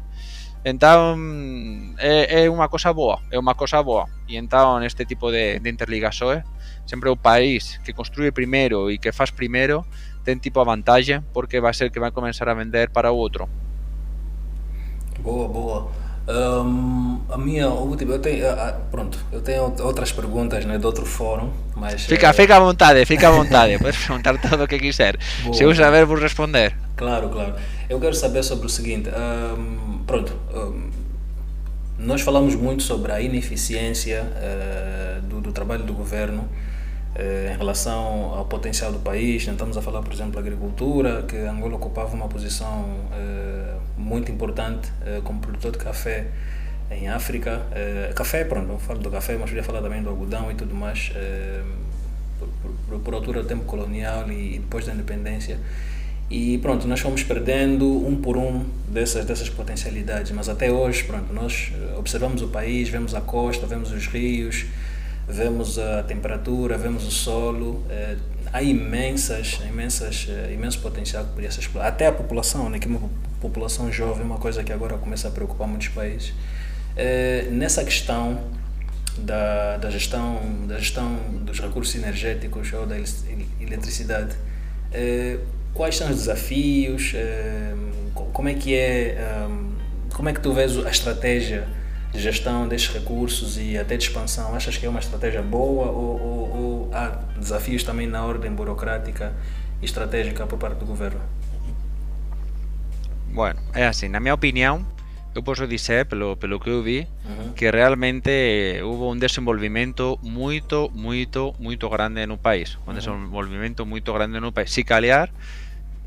Entón 0.63 1.99
é, 1.99 2.47
é 2.47 2.47
unha 2.47 2.71
cosa 2.71 2.95
boa, 2.95 3.19
é 3.27 3.35
unha 3.35 3.51
cosa 3.59 3.83
boa. 3.83 4.07
E 4.31 4.39
entón 4.39 4.79
neste 4.79 5.03
tipo 5.03 5.27
de, 5.27 5.59
de 5.59 5.67
interligaxoe, 5.67 6.47
sempre 6.87 7.11
o 7.11 7.19
país 7.19 7.83
que 7.83 7.91
construye 7.91 8.31
primeiro 8.31 8.87
e 8.87 8.95
que 8.95 9.11
faz 9.11 9.35
primeiro 9.35 9.83
ten 10.23 10.39
tipo 10.39 10.63
a 10.63 10.65
vantaxe 10.65 11.19
porque 11.35 11.59
vai 11.59 11.75
ser 11.75 11.91
que 11.91 11.99
vai 11.99 12.15
comenzar 12.15 12.47
a 12.47 12.55
vender 12.55 12.87
para 12.95 13.11
o 13.11 13.19
outro. 13.19 13.51
Boa, 15.19 15.47
boa. 15.51 16.02
A 16.25 17.37
minha 17.37 17.67
última, 17.67 18.13
eu 18.13 18.19
tenho, 18.19 18.45
uh, 18.45 18.73
pronto, 18.89 19.17
eu 19.31 19.41
tenho 19.41 19.63
outras 19.81 20.11
perguntas 20.11 20.63
né, 20.63 20.77
de 20.77 20.85
outro 20.85 21.05
fórum, 21.05 21.51
mas... 21.75 22.03
Fica, 22.03 22.27
é... 22.27 22.33
fica 22.33 22.55
à 22.55 22.59
vontade, 22.59 23.05
fica 23.05 23.27
à 23.27 23.31
vontade, 23.31 23.77
podes 23.83 23.97
perguntar 23.97 24.37
tudo 24.37 24.63
o 24.63 24.67
que 24.67 24.79
quiser. 24.79 25.17
Boa. 25.43 25.53
Se 25.53 25.63
eu 25.63 25.75
saber, 25.75 26.05
vou 26.05 26.17
responder. 26.17 26.73
Claro, 26.95 27.29
claro. 27.29 27.55
Eu 27.89 27.99
quero 27.99 28.15
saber 28.15 28.41
sobre 28.43 28.67
o 28.67 28.69
seguinte, 28.69 29.09
pronto, 30.07 30.33
nós 31.97 32.21
falamos 32.21 32.55
muito 32.55 32.83
sobre 32.83 33.11
a 33.11 33.19
ineficiência 33.19 34.23
uh, 34.23 35.21
do, 35.21 35.41
do 35.41 35.51
trabalho 35.51 35.83
do 35.83 35.93
governo 35.93 36.47
em 37.15 37.57
relação 37.57 38.33
ao 38.33 38.45
potencial 38.45 38.91
do 38.91 38.99
país. 38.99 39.47
Estamos 39.47 39.77
a 39.77 39.81
falar, 39.81 40.01
por 40.01 40.11
exemplo, 40.11 40.33
da 40.33 40.39
agricultura, 40.39 41.23
que 41.23 41.37
Angola 41.37 41.75
ocupava 41.75 42.13
uma 42.15 42.27
posição 42.27 42.85
eh, 43.13 43.75
muito 43.97 44.31
importante 44.31 44.91
eh, 45.05 45.21
como 45.23 45.39
produtor 45.39 45.71
de 45.71 45.77
café 45.77 46.25
em 46.89 47.07
África. 47.07 47.61
café, 48.15 48.43
pronto, 48.43 48.71
eu 48.71 48.79
falo 48.79 48.99
do 48.99 49.09
café, 49.09 49.35
mas 49.37 49.49
podia 49.49 49.63
falar 49.63 49.81
também 49.81 50.03
do 50.03 50.09
algodão 50.09 50.51
e 50.51 50.55
tudo 50.55 50.75
mais, 50.75 51.11
por, 52.37 52.49
por, 52.87 52.99
por, 52.99 53.13
altura 53.15 53.41
do 53.41 53.47
tempo 53.47 53.63
colonial 53.63 54.29
e, 54.29 54.55
e 54.55 54.59
depois 54.59 54.85
da 54.85 54.93
independência. 54.93 55.59
E 56.29 56.57
pronto, 56.59 56.87
nós 56.87 56.99
fomos 56.99 57.23
perdendo 57.23 57.85
um 58.05 58.15
por 58.15 58.37
um 58.37 58.63
dessas, 58.87 59.25
dessas 59.25 59.49
potencialidades, 59.49 60.31
mas 60.31 60.49
até 60.49 60.71
hoje, 60.71 61.03
pronto, 61.03 61.33
nós 61.33 61.71
observamos 61.97 62.43
o 62.43 62.49
país, 62.49 62.89
vemos 62.89 63.15
a 63.15 63.21
costa, 63.21 63.65
vemos 63.65 63.91
os 63.91 64.05
rios, 64.05 64.65
vemos 65.27 65.79
a 65.79 66.03
temperatura, 66.03 66.77
vemos 66.77 67.05
o 67.05 67.11
solo, 67.11 67.83
eh, 67.89 68.17
há 68.51 68.61
imensas, 68.61 69.59
imensas, 69.67 70.27
eh, 70.29 70.53
imenso 70.53 70.79
potencial 70.79 71.25
ser 71.49 71.59
explorado. 71.61 71.93
Até 71.93 72.07
a 72.07 72.11
população, 72.11 72.69
né, 72.69 72.79
que 72.79 72.87
é 72.87 72.89
uma 72.89 73.09
população 73.41 73.91
jovem, 73.91 74.25
uma 74.25 74.37
coisa 74.37 74.63
que 74.63 74.71
agora 74.71 74.97
começa 74.97 75.27
a 75.27 75.31
preocupar 75.31 75.67
muitos 75.67 75.89
países. 75.89 76.33
Nessa 77.51 77.83
questão 77.83 78.39
da, 79.17 79.77
da, 79.77 79.89
gestão, 79.89 80.39
da 80.67 80.77
gestão 80.77 81.15
dos 81.41 81.59
recursos 81.59 81.95
energéticos 81.95 82.71
ou 82.71 82.85
da 82.85 82.95
eletricidade, 83.59 84.35
quais 85.73 85.97
são 85.97 86.09
os 86.09 86.17
desafios? 86.17 87.15
como 88.31 88.47
é 88.47 88.53
que 88.53 88.75
é, 88.75 89.17
como 90.13 90.29
é 90.29 90.33
que 90.33 90.39
tu 90.39 90.53
vês 90.53 90.77
a 90.85 90.89
estratégia 90.89 91.67
de 92.13 92.19
gestão 92.19 92.67
destes 92.67 92.93
recursos 92.93 93.57
e 93.57 93.77
até 93.77 93.97
de 93.97 94.03
expansão, 94.03 94.53
achas 94.55 94.77
que 94.77 94.85
é 94.85 94.89
uma 94.89 94.99
estratégia 94.99 95.41
boa 95.41 95.87
ou, 95.87 96.21
ou, 96.21 96.57
ou 96.57 96.89
há 96.93 97.19
desafios 97.37 97.83
também 97.83 98.05
na 98.07 98.23
ordem 98.23 98.51
burocrática 98.51 99.33
e 99.81 99.85
estratégica 99.85 100.45
por 100.45 100.59
parte 100.59 100.77
do 100.77 100.85
governo? 100.85 101.21
Bueno, 103.33 103.59
é 103.73 103.87
assim, 103.87 104.07
na 104.07 104.19
minha 104.19 104.35
opinião, 104.35 104.85
eu 105.33 105.41
posso 105.41 105.65
dizer, 105.67 106.05
pelo, 106.05 106.37
pelo 106.37 106.59
que 106.59 106.69
eu 106.69 106.83
vi, 106.83 107.07
uhum. 107.25 107.53
que 107.53 107.69
realmente 107.71 108.79
houve 108.83 109.03
um 109.03 109.17
desenvolvimento 109.17 110.19
muito, 110.21 110.91
muito, 110.93 111.55
muito 111.59 111.89
grande 111.89 112.27
no 112.27 112.37
país. 112.37 112.77
Um 112.85 112.91
uhum. 112.91 112.95
desenvolvimento 112.95 113.85
muito 113.87 114.13
grande 114.13 114.39
no 114.39 114.51
país. 114.51 114.71
Se 114.71 114.83
calhar, 114.83 115.31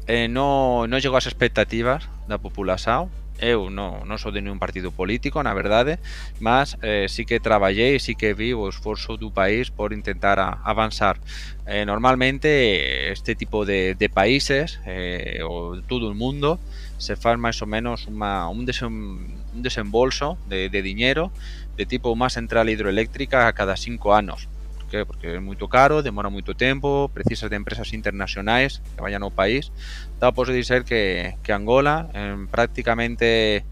eh, 0.07 0.29
não, 0.29 0.87
não 0.87 1.01
chegou 1.01 1.19
às 1.19 1.27
expectativas 1.27 2.09
da 2.29 2.39
população, 2.39 3.11
eu 3.39 3.69
non, 3.71 4.05
non 4.09 4.17
sou 4.17 4.33
de 4.33 4.41
nenhum 4.41 4.59
partido 4.59 4.91
político, 4.91 5.43
na 5.45 5.53
verdade, 5.53 6.01
mas 6.41 6.77
eh, 6.81 7.07
sí 7.09 7.29
que 7.29 7.41
traballei, 7.41 8.01
sí 8.01 8.17
que 8.17 8.33
vi 8.33 8.57
o 8.57 8.69
esforzo 8.69 9.17
do 9.17 9.31
país 9.31 9.69
por 9.69 9.93
intentar 9.93 10.41
avanzar. 10.41 11.21
Eh, 11.67 11.85
normalmente 11.85 13.13
este 13.13 13.35
tipo 13.35 13.65
de, 13.65 13.97
países, 14.13 14.81
eh, 14.87 15.43
o 15.45 15.83
todo 15.85 16.09
o 16.09 16.15
mundo, 16.15 16.59
se 16.97 17.17
faz 17.17 17.37
máis 17.37 17.61
ou 17.61 17.69
menos 17.69 18.09
un, 18.09 18.65
desem, 18.65 18.89
un 18.89 19.61
desembolso 19.61 20.41
de, 20.49 20.73
de 20.73 20.81
dinheiro 20.81 21.29
de 21.77 21.85
tipo 21.85 22.09
unha 22.09 22.33
central 22.33 22.73
hidroeléctrica 22.73 23.45
a 23.45 23.53
cada 23.53 23.77
cinco 23.77 24.17
anos 24.17 24.49
que 24.91 25.05
porque 25.05 25.37
é 25.37 25.41
moito 25.41 25.67
caro, 25.69 26.03
demora 26.03 26.31
moito 26.31 26.55
tempo, 26.55 27.11
precisas 27.13 27.51
de 27.51 27.57
empresas 27.57 27.93
internacionais 27.93 28.83
que 28.95 29.03
vayan 29.03 29.23
ao 29.23 29.35
país. 29.35 29.71
Então, 30.17 30.33
posso 30.33 30.53
dizer 30.53 30.85
que, 30.85 31.35
que 31.43 31.53
Angola 31.53 32.09
en 32.15 32.47
prácticamente 32.47 33.65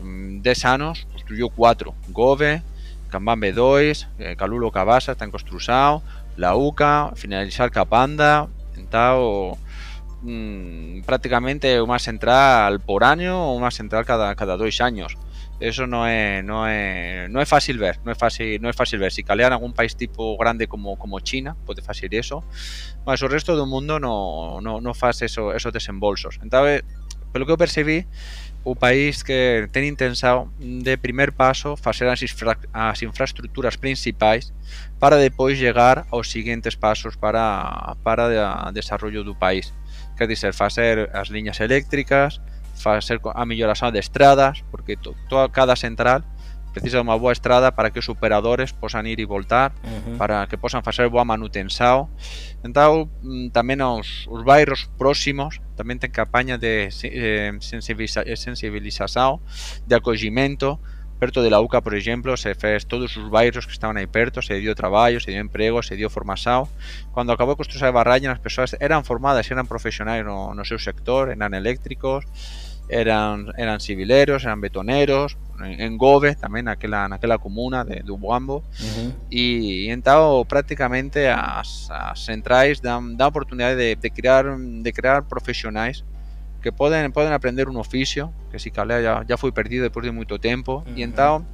10 0.00 0.42
mm, 0.42 0.66
anos 0.66 1.06
construyó 1.10 1.48
4. 1.50 1.94
Gove, 2.08 2.62
Cambambe 3.10 3.52
2, 3.52 4.08
eh, 4.18 4.36
Calulo 4.36 4.70
Cabasa 4.70 5.12
está 5.12 5.24
en 5.24 5.30
construção, 5.30 6.02
la 6.36 6.56
UCA, 6.56 7.12
finalizar 7.14 7.70
Capanda, 7.70 8.48
então 8.76 9.56
mmm, 10.22 11.02
prácticamente 11.06 11.78
unha 11.78 12.00
central 12.02 12.80
por 12.82 13.04
año 13.04 13.36
ou 13.36 13.60
unha 13.60 13.70
central 13.70 14.02
cada, 14.02 14.34
cada 14.34 14.58
dois 14.58 14.74
años 14.80 15.14
eso 15.68 15.86
no 15.86 16.06
es, 16.06 16.44
no 16.44 16.68
es, 16.68 17.30
no 17.30 17.40
es 17.40 17.48
fácil 17.48 17.78
ver, 17.78 17.98
no 18.04 18.12
es 18.12 18.18
fácil, 18.18 18.60
no 18.60 18.68
es 18.68 18.76
fácil 18.76 18.98
ver. 18.98 19.12
Si 19.12 19.24
calean 19.24 19.52
algún 19.52 19.72
país 19.72 19.96
tipo 19.96 20.36
grande 20.36 20.68
como, 20.68 20.96
como 20.98 21.20
China, 21.20 21.56
puede 21.64 21.80
fácil 21.80 22.12
eso, 22.12 22.44
mas 23.06 23.22
o 23.22 23.28
resto 23.28 23.56
do 23.56 23.66
mundo 23.66 23.98
no, 23.98 24.60
no, 24.60 24.80
no 24.80 24.92
faz 24.94 25.22
eso, 25.22 25.54
esos 25.54 25.72
desembolsos. 25.72 26.38
Entonces, 26.42 26.84
pelo 27.32 27.46
que 27.46 27.52
eu 27.52 27.58
percebi, 27.58 28.06
o 28.64 28.74
país 28.74 29.22
que 29.22 29.68
ten 29.72 29.84
intenção 29.84 30.48
de 30.56 30.96
primer 30.96 31.32
paso 31.32 31.76
facer 31.76 32.08
as, 32.08 32.20
infra 32.24 32.56
as 32.72 33.02
infraestructuras 33.02 33.76
principais 33.76 34.52
para 34.98 35.16
depois 35.16 35.58
chegar 35.58 36.06
aos 36.10 36.32
seguintes 36.32 36.76
pasos 36.76 37.16
para, 37.16 37.96
para 38.02 38.68
o 38.68 38.72
desarrollo 38.72 39.24
do 39.24 39.36
país. 39.36 39.72
Quer 40.16 40.28
dizer, 40.28 40.54
facer 40.54 41.10
as 41.12 41.28
liñas 41.28 41.60
eléctricas, 41.60 42.40
facer 42.74 43.20
a 43.22 43.44
melloración 43.46 43.92
de 43.92 44.00
estradas, 44.00 44.62
porque 44.70 44.96
to, 44.96 45.14
toda 45.28 45.48
cada 45.48 45.76
central 45.76 46.24
precisa 46.74 46.98
de 46.98 47.06
unha 47.06 47.14
boa 47.14 47.30
estrada 47.30 47.70
para 47.70 47.94
que 47.94 48.02
os 48.02 48.10
operadores 48.10 48.74
posan 48.74 49.06
ir 49.06 49.22
e 49.22 49.26
voltar, 49.30 49.70
para 50.18 50.50
que 50.50 50.58
posan 50.58 50.82
facer 50.82 51.06
boa 51.06 51.22
manutenção. 51.22 52.10
Entón, 52.66 53.08
tamén 53.54 53.78
os, 53.86 54.26
os 54.26 54.42
bairros 54.42 54.90
próximos 54.98 55.62
tamén 55.78 56.02
ten 56.02 56.10
campaña 56.10 56.58
de 56.58 56.90
eh, 56.90 57.54
sensibilización, 57.62 59.38
de 59.86 59.94
acollimento, 59.94 60.82
perto 61.18 61.42
de 61.42 61.50
la 61.50 61.60
UCA, 61.62 61.80
por 61.80 61.94
exemplo, 61.94 62.36
se 62.36 62.54
fez 62.54 62.86
todos 62.86 63.16
os 63.16 63.30
bairros 63.30 63.66
que 63.66 63.72
estaban 63.72 63.96
aí 63.96 64.06
perto, 64.06 64.42
se 64.42 64.54
dio 64.58 64.74
traballo, 64.74 65.20
se 65.20 65.30
dio 65.30 65.40
emprego, 65.40 65.82
se 65.82 65.96
dio 65.96 66.10
formación. 66.10 66.66
Cando 67.14 67.32
acabou 67.32 67.54
a 67.54 67.56
construción 67.56 67.88
de 67.88 67.94
Barralla, 67.94 68.34
as 68.34 68.42
persoas 68.42 68.74
eran 68.82 69.06
formadas, 69.06 69.50
eran 69.50 69.70
profesionais 69.70 70.26
no, 70.26 70.54
no 70.54 70.64
seu 70.66 70.78
sector, 70.78 71.30
eran 71.30 71.54
eléctricos, 71.54 72.26
eran, 72.88 73.52
eran 73.56 73.80
civileros, 73.80 74.44
eran 74.44 74.60
betoneros, 74.60 75.36
en, 75.60 75.80
en 75.80 75.98
Gove 75.98 76.34
tamén 76.34 76.66
naquela, 76.66 77.06
naquela 77.06 77.38
comuna 77.38 77.84
de, 77.86 78.02
do 78.02 78.18
Buambo 78.18 78.58
uh 78.58 78.64
-huh. 78.66 79.10
e, 79.30 79.86
e 79.86 79.92
entao 79.94 80.42
prácticamente 80.44 81.30
as, 81.30 81.88
as 81.90 82.18
centrais 82.24 82.80
dan, 82.82 83.14
dan 83.14 83.30
oportunidade 83.30 83.78
de, 83.78 83.94
de 83.94 84.10
crear 84.10 84.50
de 84.58 84.90
crear 84.92 85.22
profesionais 85.24 86.02
que 86.62 86.72
poden 86.72 87.12
poden 87.12 87.32
aprender 87.32 87.68
un 87.68 87.76
oficio 87.76 88.32
que 88.50 88.58
si 88.58 88.70
calea 88.70 89.00
ya, 89.00 89.14
ya 89.28 89.36
foi 89.36 89.52
perdido 89.52 89.84
depois 89.84 90.04
de 90.04 90.10
moito 90.10 90.38
tempo 90.38 90.82
uh 90.82 90.90
-huh. 90.90 90.98
e 90.98 91.06
entao 91.06 91.44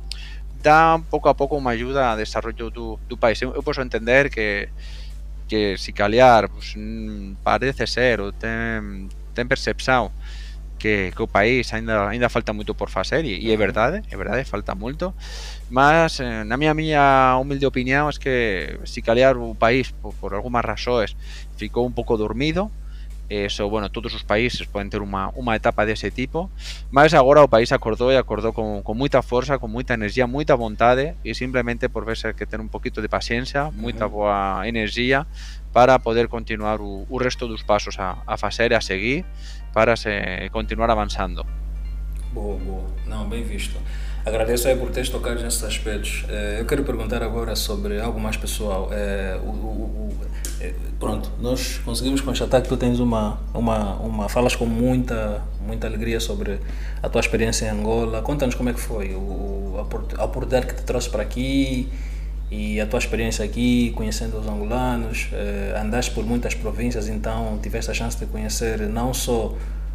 dá 0.62 1.00
pouco 1.10 1.28
a 1.28 1.34
pouco 1.36 1.56
unha 1.56 1.72
ayuda 1.72 2.12
a 2.12 2.16
desarrollo 2.16 2.72
do, 2.72 2.96
do 3.08 3.16
país 3.16 3.40
eu, 3.42 3.52
eu 3.52 3.62
posso 3.62 3.80
entender 3.84 4.32
que 4.32 4.68
que 5.50 5.74
si 5.76 5.90
calear 5.90 6.46
pues, 6.46 6.78
parece 7.42 7.82
ser 7.90 8.22
ou 8.22 8.30
ten, 8.30 9.10
ten 9.34 9.50
percepción 9.50 10.14
que, 10.80 11.12
que 11.14 11.22
o 11.22 11.28
país 11.28 11.68
aínda 11.76 12.08
aínda 12.08 12.32
falta 12.32 12.56
moito 12.56 12.72
por 12.72 12.88
facer 12.88 13.28
e, 13.28 13.36
e 13.36 13.52
é 13.52 13.56
verdade, 13.60 14.00
é 14.08 14.16
verdade, 14.16 14.48
falta 14.48 14.74
moito. 14.74 15.12
Mas 15.68 16.18
eh, 16.18 16.42
na 16.48 16.56
miña 16.56 16.74
miña 16.74 17.04
humilde 17.36 17.68
opinión 17.68 18.08
é 18.08 18.14
que 18.16 18.80
si 18.88 19.04
calear 19.04 19.36
o 19.36 19.52
país 19.54 19.92
por, 19.92 20.16
por 20.16 20.32
algunhas 20.32 20.64
razoes 20.64 21.14
ficou 21.60 21.84
un 21.84 21.92
pouco 21.92 22.16
dormido, 22.16 22.72
eso, 23.30 23.70
bueno, 23.70 23.90
todos 23.90 24.12
os 24.12 24.24
países 24.24 24.66
poden 24.66 24.90
ter 24.90 24.98
unha, 24.98 25.30
unha 25.38 25.54
etapa 25.54 25.86
dese 25.86 26.10
tipo, 26.10 26.50
mas 26.90 27.14
agora 27.14 27.46
o 27.46 27.52
país 27.52 27.70
acordou 27.70 28.10
e 28.10 28.18
acordou 28.18 28.50
con, 28.50 28.82
con 28.82 28.98
moita 28.98 29.22
forza, 29.22 29.62
con 29.62 29.70
moita 29.70 29.94
enerxía, 29.94 30.26
moita 30.26 30.58
vontade 30.58 31.14
e 31.22 31.30
simplemente 31.38 31.86
por 31.86 32.02
verse 32.02 32.34
que 32.34 32.42
ter 32.42 32.58
un 32.58 32.66
poquito 32.66 32.98
de 32.98 33.06
paciencia, 33.06 33.70
moita 33.70 34.10
boa 34.10 34.66
enerxía 34.66 35.30
para 35.70 36.02
poder 36.02 36.26
continuar 36.26 36.82
o, 36.82 37.06
o 37.06 37.16
resto 37.22 37.46
dos 37.46 37.62
pasos 37.62 38.02
a, 38.02 38.18
a 38.26 38.34
facer 38.34 38.74
e 38.74 38.76
a 38.76 38.82
seguir 38.82 39.22
para 39.72 39.96
se 39.96 40.10
continuar 40.52 40.90
avançando. 40.90 41.44
Boa, 42.32 42.56
boa. 42.58 42.84
Não, 43.06 43.28
bem 43.28 43.42
visto. 43.42 43.76
Agradeço 44.24 44.68
aí 44.68 44.76
por 44.76 44.90
teres 44.90 45.08
tocado 45.08 45.42
nesses 45.42 45.64
aspectos. 45.64 46.24
Eh, 46.28 46.58
eu 46.60 46.66
quero 46.66 46.84
perguntar 46.84 47.22
agora 47.22 47.56
sobre 47.56 47.98
algo 48.00 48.20
mais 48.20 48.36
pessoal. 48.36 48.90
O, 49.42 50.10
é, 50.60 50.74
pronto, 50.98 51.30
nós 51.40 51.78
conseguimos 51.78 52.20
constatar 52.20 52.60
que 52.60 52.68
tu 52.68 52.76
tens 52.76 53.00
uma, 53.00 53.40
uma, 53.54 53.94
uma 53.94 54.28
falas 54.28 54.54
com 54.54 54.66
muita, 54.66 55.42
muita 55.66 55.86
alegria 55.86 56.20
sobre 56.20 56.60
a 57.02 57.08
tua 57.08 57.20
experiência 57.20 57.64
em 57.64 57.70
Angola. 57.70 58.20
Conta-nos 58.20 58.54
como 58.54 58.68
é 58.68 58.74
que 58.74 58.80
foi 58.80 59.14
o, 59.14 59.86
a 60.18 60.24
oportunidade 60.24 60.66
que 60.66 60.74
te 60.74 60.82
trouxe 60.82 61.08
para 61.08 61.22
aqui 61.22 61.90
e 62.50 62.80
a 62.80 62.86
tua 62.86 62.98
experiência 62.98 63.44
aqui, 63.44 63.92
conhecendo 63.94 64.38
os 64.38 64.46
angolanos. 64.46 65.28
Eh, 65.32 65.78
andaste 65.80 66.10
por 66.10 66.24
muitas 66.24 66.54
províncias, 66.54 67.08
então 67.08 67.58
tiveste 67.62 67.90
a 67.90 67.94
chance 67.94 68.18
de 68.18 68.26
conhecer 68.26 68.80
não 68.88 69.14
só 69.14 69.54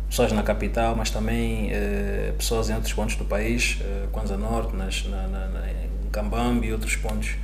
pessoas 0.09 0.31
na 0.31 0.43
capital, 0.43 0.95
mas 0.95 1.09
também 1.09 1.69
eh, 1.71 2.33
pessoas 2.37 2.69
em 2.69 2.73
outros 2.73 2.93
pontos 2.93 3.15
do 3.15 3.25
país, 3.25 3.79
eh, 3.81 4.07
Kwanza 4.11 4.37
Norte, 4.37 4.75
nas, 4.75 5.05
na, 5.05 5.27
na, 5.27 5.47
na, 5.47 5.67
em 5.67 6.09
Cambambi 6.11 6.67
e 6.67 6.71
outros 6.71 6.95
pontos. 6.95 7.35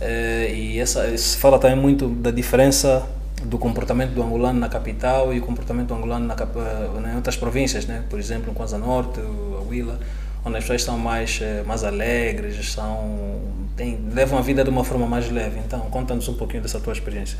Eh, 0.00 0.52
e 0.54 0.78
essa, 0.80 1.16
se 1.16 1.36
fala 1.36 1.58
também 1.58 1.76
muito 1.76 2.08
da 2.08 2.30
diferença 2.30 3.06
do 3.44 3.58
comportamento 3.58 4.10
do 4.10 4.22
angolano 4.22 4.58
na 4.58 4.68
capital 4.68 5.32
e 5.32 5.38
o 5.38 5.42
comportamento 5.42 5.88
do 5.88 5.94
angolano 5.94 6.26
na, 6.26 7.10
em 7.12 7.16
outras 7.16 7.36
províncias, 7.36 7.86
né? 7.86 8.02
por 8.10 8.18
exemplo, 8.18 8.50
em 8.50 8.54
Kwanza 8.54 8.76
Norte, 8.76 9.20
a 9.20 9.62
Huila, 9.62 9.98
onde 10.44 10.56
as 10.56 10.64
pessoas 10.64 10.82
são 10.82 10.98
mais, 10.98 11.40
mais 11.66 11.84
alegres, 11.84 12.72
são, 12.72 13.40
têm, 13.80 13.98
levam 14.12 14.38
a 14.38 14.42
vida 14.42 14.62
de 14.62 14.68
uma 14.68 14.84
forma 14.84 15.06
mais 15.06 15.30
leve. 15.30 15.58
Então, 15.58 15.80
conta-nos 15.88 16.28
um 16.28 16.34
pouquinho 16.34 16.62
dessa 16.62 16.78
tua 16.78 16.92
experiência. 16.92 17.38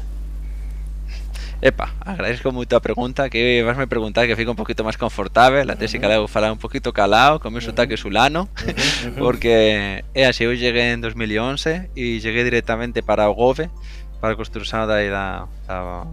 Epa, 1.61 1.93
agradezco 2.01 2.51
moito 2.51 2.75
a 2.75 2.81
pregunta 2.81 3.29
que 3.29 3.63
vas 3.63 3.77
me 3.77 3.87
preguntar 3.87 4.27
que 4.27 4.35
fica 4.35 4.51
un 4.51 4.57
poquito 4.57 4.83
máis 4.83 4.97
confortável 4.97 5.61
até 5.61 5.85
uh 5.85 5.89
-huh. 5.89 5.93
se 5.93 5.99
calado 6.01 6.27
falar 6.27 6.51
un 6.51 6.57
poquito 6.57 6.91
calado 6.91 7.39
con 7.39 7.53
meu 7.53 7.61
uh 7.61 7.69
-huh. 7.69 7.77
sotaque 7.77 8.01
sulano 8.01 8.49
uh 8.49 8.49
-huh. 8.49 9.21
porque 9.21 10.01
é 10.17 10.25
así, 10.25 10.49
eu 10.49 10.57
cheguei 10.57 10.89
en 10.97 11.05
2011 11.05 11.93
e 11.93 12.17
cheguei 12.25 12.45
directamente 12.49 13.05
para 13.05 13.29
o 13.29 13.37
Gove 13.37 13.69
para 14.25 14.33
a 14.33 14.37
construción 14.41 14.89
da, 14.89 14.97
da, 15.05 15.49
da, 15.69 16.09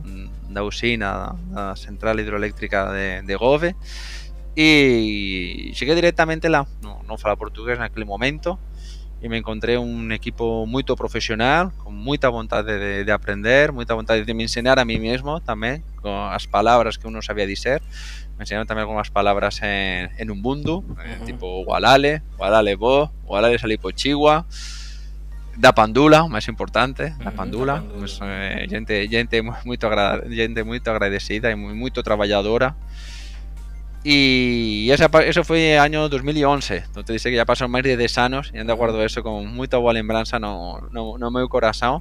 da 0.52 0.62
usina 0.68 1.08
da, 1.16 1.72
da 1.72 1.76
central 1.80 2.20
hidroeléctrica 2.20 2.92
de, 2.92 3.24
de 3.24 3.36
Gove 3.40 3.72
e 4.52 5.72
cheguei 5.80 5.96
directamente 5.96 6.52
lá 6.52 6.68
non, 6.84 7.08
non 7.08 7.16
fala 7.16 7.40
portugués 7.40 7.80
naquele 7.80 8.04
momento 8.04 8.60
e 9.22 9.30
me 9.30 9.38
encontré 9.38 9.78
un 9.78 10.12
equipo 10.12 10.66
moito 10.70 10.96
profesional, 10.96 11.74
con 11.82 11.98
moita 11.98 12.30
vontade 12.30 12.78
de, 12.78 12.94
de 13.02 13.12
aprender, 13.12 13.74
moita 13.74 13.98
vontade 13.98 14.22
de 14.22 14.34
me 14.38 14.46
enseñar 14.46 14.78
a 14.78 14.86
mí 14.86 15.02
mesmo 15.02 15.42
tamén, 15.42 15.82
con 15.98 16.14
as 16.30 16.46
palabras 16.46 17.02
que 17.02 17.10
uno 17.10 17.26
sabía 17.26 17.50
dizer. 17.50 17.82
Me 18.38 18.46
enseñaron 18.46 18.70
tamén 18.70 18.86
algunhas 18.86 19.10
palabras 19.10 19.66
en, 19.66 20.14
en 20.22 20.28
un 20.30 20.38
mundo, 20.38 20.86
uh 20.86 20.94
-huh. 20.94 21.26
tipo 21.26 21.66
Gualale, 21.66 22.22
Gualale 22.38 22.78
Bo, 22.78 23.10
Gualale 23.26 23.58
Salipochigua, 23.58 24.46
da 25.58 25.74
Pandula, 25.74 26.30
máis 26.30 26.46
importante, 26.46 27.18
da 27.18 27.34
Pandula, 27.34 27.82
uh 27.82 27.90
-huh, 27.90 28.06
pues, 28.06 28.22
eh, 28.22 28.70
gente, 28.70 29.10
gente, 29.10 29.42
agra 29.42 30.22
gente 30.30 30.62
agradecida 30.62 31.50
e 31.50 31.58
moito 31.58 32.06
traballadora 32.06 32.78
Y 34.10 34.90
esa, 34.90 35.12
eso 35.28 35.44
foi 35.44 35.76
año 35.76 36.08
2011 36.08 36.78
Entón 36.78 37.04
te 37.04 37.12
dice 37.12 37.28
que 37.28 37.36
ya 37.36 37.44
pasaron 37.44 37.76
máis 37.76 37.84
de 37.84 38.00
10 38.00 38.24
anos 38.24 38.56
E 38.56 38.64
ainda 38.64 38.72
guardo 38.72 39.04
eso 39.04 39.20
con 39.20 39.44
moita 39.52 39.76
boa 39.84 39.92
lembranza 39.92 40.40
no, 40.40 40.80
no, 40.96 41.20
no 41.20 41.28
meu 41.28 41.52
corazón 41.52 42.00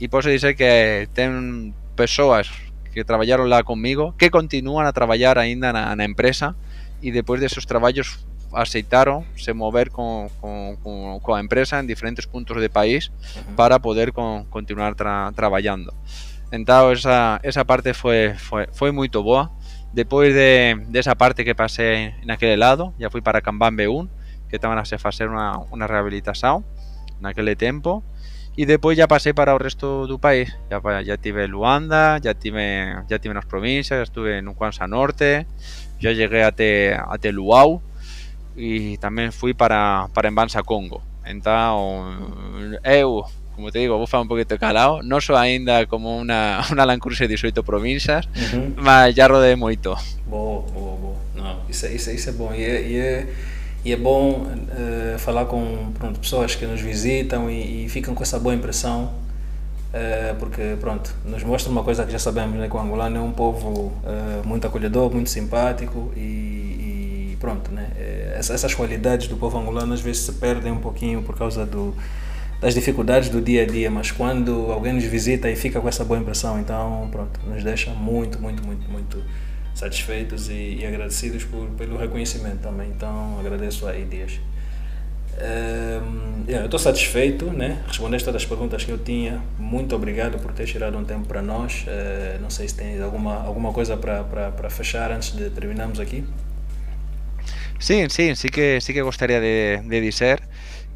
E 0.00 0.08
posso 0.08 0.32
dizer 0.32 0.56
que 0.56 1.04
ten 1.12 1.76
persoas 1.92 2.48
que 2.96 3.04
traballaron 3.04 3.52
lá 3.52 3.60
comigo 3.60 4.16
Que 4.16 4.32
continúan 4.32 4.88
a 4.88 4.96
traballar 4.96 5.36
aínda 5.36 5.68
na, 5.68 5.92
na 5.92 6.08
empresa 6.08 6.56
E 7.04 7.12
depois 7.12 7.44
desos 7.44 7.68
traballos 7.68 8.24
aceitaron 8.56 9.28
se 9.36 9.52
mover 9.52 9.92
con, 9.92 10.32
con, 10.40 10.80
con, 10.80 11.20
coa 11.20 11.44
empresa 11.44 11.76
en 11.76 11.84
diferentes 11.84 12.24
puntos 12.24 12.56
de 12.56 12.72
país 12.72 13.12
uh 13.12 13.12
-huh. 13.12 13.52
para 13.52 13.84
poder 13.84 14.16
con, 14.16 14.48
continuar 14.48 14.96
tra, 14.96 15.28
traballando. 15.36 15.92
Entón 16.48 16.96
esa, 16.96 17.36
esa 17.44 17.68
parte 17.68 17.92
foi, 17.92 18.32
foi, 18.40 18.64
foi 18.72 18.96
moito 18.96 19.20
boa 19.20 19.52
Despois 19.92 20.34
de, 20.34 20.76
desa 20.92 21.16
parte 21.16 21.44
que 21.44 21.56
pasei 21.56 22.14
naquele 22.24 22.56
lado, 22.56 22.92
já 23.00 23.08
fui 23.08 23.22
para 23.22 23.40
Cambambe 23.40 23.88
1, 23.88 24.08
que 24.48 24.56
estaban 24.56 24.76
a 24.78 24.84
se 24.84 25.00
facer 25.00 25.28
unha, 25.28 25.64
unha 25.72 25.88
rehabilitación 25.88 26.64
naquele 27.20 27.56
tempo. 27.56 28.04
E 28.58 28.66
depois 28.66 28.98
já 28.98 29.06
pasei 29.06 29.32
para 29.32 29.54
o 29.54 29.58
resto 29.62 30.10
do 30.10 30.18
país. 30.18 30.50
Já, 30.66 30.82
já 31.06 31.16
tive 31.16 31.46
Luanda, 31.46 32.18
já 32.18 32.34
tive, 32.34 32.90
já 33.06 33.16
tive 33.18 33.32
nas 33.32 33.46
provincias, 33.46 34.02
estuve 34.02 34.42
no 34.42 34.58
Kwanza 34.58 34.90
Norte, 34.90 35.46
já 36.02 36.10
cheguei 36.12 36.42
até, 36.42 36.98
até 36.98 37.30
Luau 37.30 37.80
e 38.58 38.98
tamén 38.98 39.30
fui 39.30 39.54
para, 39.54 40.10
para 40.10 40.26
Embansa 40.26 40.66
Congo. 40.66 41.00
Entón, 41.22 42.74
eu 42.82 43.22
como 43.58 43.72
te 43.72 43.80
digo, 43.80 43.98
vou 43.98 44.06
falar 44.06 44.22
un 44.22 44.28
poquito 44.28 44.56
calado, 44.56 45.02
non 45.02 45.18
sou 45.18 45.34
aínda 45.34 45.82
como 45.90 46.14
unha, 46.14 46.62
unha 46.70 46.86
Lancurse 46.86 47.26
de 47.26 47.34
18 47.34 47.66
provincias, 47.66 48.30
uh 48.30 48.38
-huh. 48.38 48.78
mas 48.78 49.18
já 49.18 49.26
rodei 49.26 49.58
moito. 49.58 49.98
Boa, 50.30 50.62
boa, 50.70 50.94
boa. 50.94 51.16
Não, 51.34 51.66
isso, 51.66 51.90
isso, 51.90 52.06
isso 52.14 52.30
é 52.30 52.34
bom. 52.38 52.54
E 52.54 52.62
é, 52.62 52.76
e 52.86 52.94
é, 52.94 53.26
e 53.82 53.90
é 53.90 53.96
bom 53.98 54.46
uh, 54.46 55.18
falar 55.18 55.46
com 55.46 55.90
pronto, 55.98 56.22
pessoas 56.22 56.54
que 56.54 56.70
nos 56.70 56.80
visitam 56.80 57.50
e, 57.50 57.86
e 57.86 57.88
ficam 57.88 58.14
com 58.14 58.22
essa 58.22 58.38
boa 58.38 58.54
impressão, 58.54 59.10
uh, 59.90 60.38
porque 60.38 60.78
pronto, 60.78 61.10
nos 61.26 61.42
mostra 61.42 61.66
uma 61.66 61.82
coisa 61.82 62.06
que 62.06 62.12
já 62.14 62.18
sabemos, 62.22 62.54
né, 62.62 62.70
que 62.70 62.76
o 62.76 62.78
angolano 62.78 63.16
é 63.18 63.20
um 63.20 63.32
povo 63.32 63.90
uh, 64.06 64.46
muito 64.46 64.68
acolhedor, 64.68 65.10
muito 65.10 65.30
simpático 65.30 66.12
e, 66.14 67.32
e 67.32 67.36
pronto, 67.40 67.72
né, 67.72 67.90
essas, 68.38 68.54
essas 68.54 68.72
qualidades 68.72 69.26
do 69.26 69.36
povo 69.36 69.58
angolano 69.58 69.94
às 69.94 70.00
vezes 70.00 70.22
se 70.22 70.32
perdem 70.34 70.70
um 70.70 70.78
pouquinho 70.78 71.22
por 71.22 71.36
causa 71.36 71.66
do 71.66 71.92
das 72.60 72.74
dificuldades 72.74 73.28
do 73.28 73.40
dia 73.40 73.62
a 73.62 73.66
dia, 73.66 73.90
mas 73.90 74.10
quando 74.10 74.72
alguém 74.72 74.92
nos 74.92 75.04
visita 75.04 75.48
e 75.48 75.54
fica 75.54 75.80
com 75.80 75.88
essa 75.88 76.04
boa 76.04 76.18
impressão, 76.18 76.58
então 76.58 77.08
pronto, 77.10 77.40
nos 77.46 77.62
deixa 77.62 77.90
muito, 77.90 78.40
muito, 78.40 78.64
muito, 78.66 78.90
muito 78.90 79.22
satisfeitos 79.74 80.48
e, 80.48 80.78
e 80.80 80.86
agradecidos 80.86 81.44
por, 81.44 81.68
pelo 81.70 81.96
reconhecimento 81.96 82.58
também. 82.58 82.88
Então 82.88 83.38
agradeço 83.38 83.86
aí, 83.86 84.04
Dias. 84.04 84.40
Um, 85.40 86.44
eu 86.48 86.64
estou 86.64 86.80
satisfeito, 86.80 87.46
né? 87.46 87.80
respondeste 87.86 88.24
todas 88.24 88.42
as 88.42 88.48
perguntas 88.48 88.82
que 88.82 88.90
eu 88.90 88.98
tinha. 88.98 89.40
Muito 89.56 89.94
obrigado 89.94 90.36
por 90.40 90.52
ter 90.52 90.66
tirado 90.66 90.98
um 90.98 91.04
tempo 91.04 91.28
para 91.28 91.40
nós. 91.40 91.84
Uh, 91.86 92.42
não 92.42 92.50
sei 92.50 92.66
se 92.66 92.74
tem 92.74 93.00
alguma, 93.00 93.36
alguma 93.44 93.72
coisa 93.72 93.96
para 93.96 94.68
fechar 94.68 95.12
antes 95.12 95.30
de 95.30 95.48
terminarmos 95.50 96.00
aqui. 96.00 96.24
Sim, 97.78 98.08
sim, 98.08 98.34
sí 98.34 98.48
que, 98.48 98.80
sí 98.80 98.92
que 98.92 99.00
gostaria 99.00 99.40
de, 99.40 99.88
de 99.88 100.00
dizer 100.00 100.47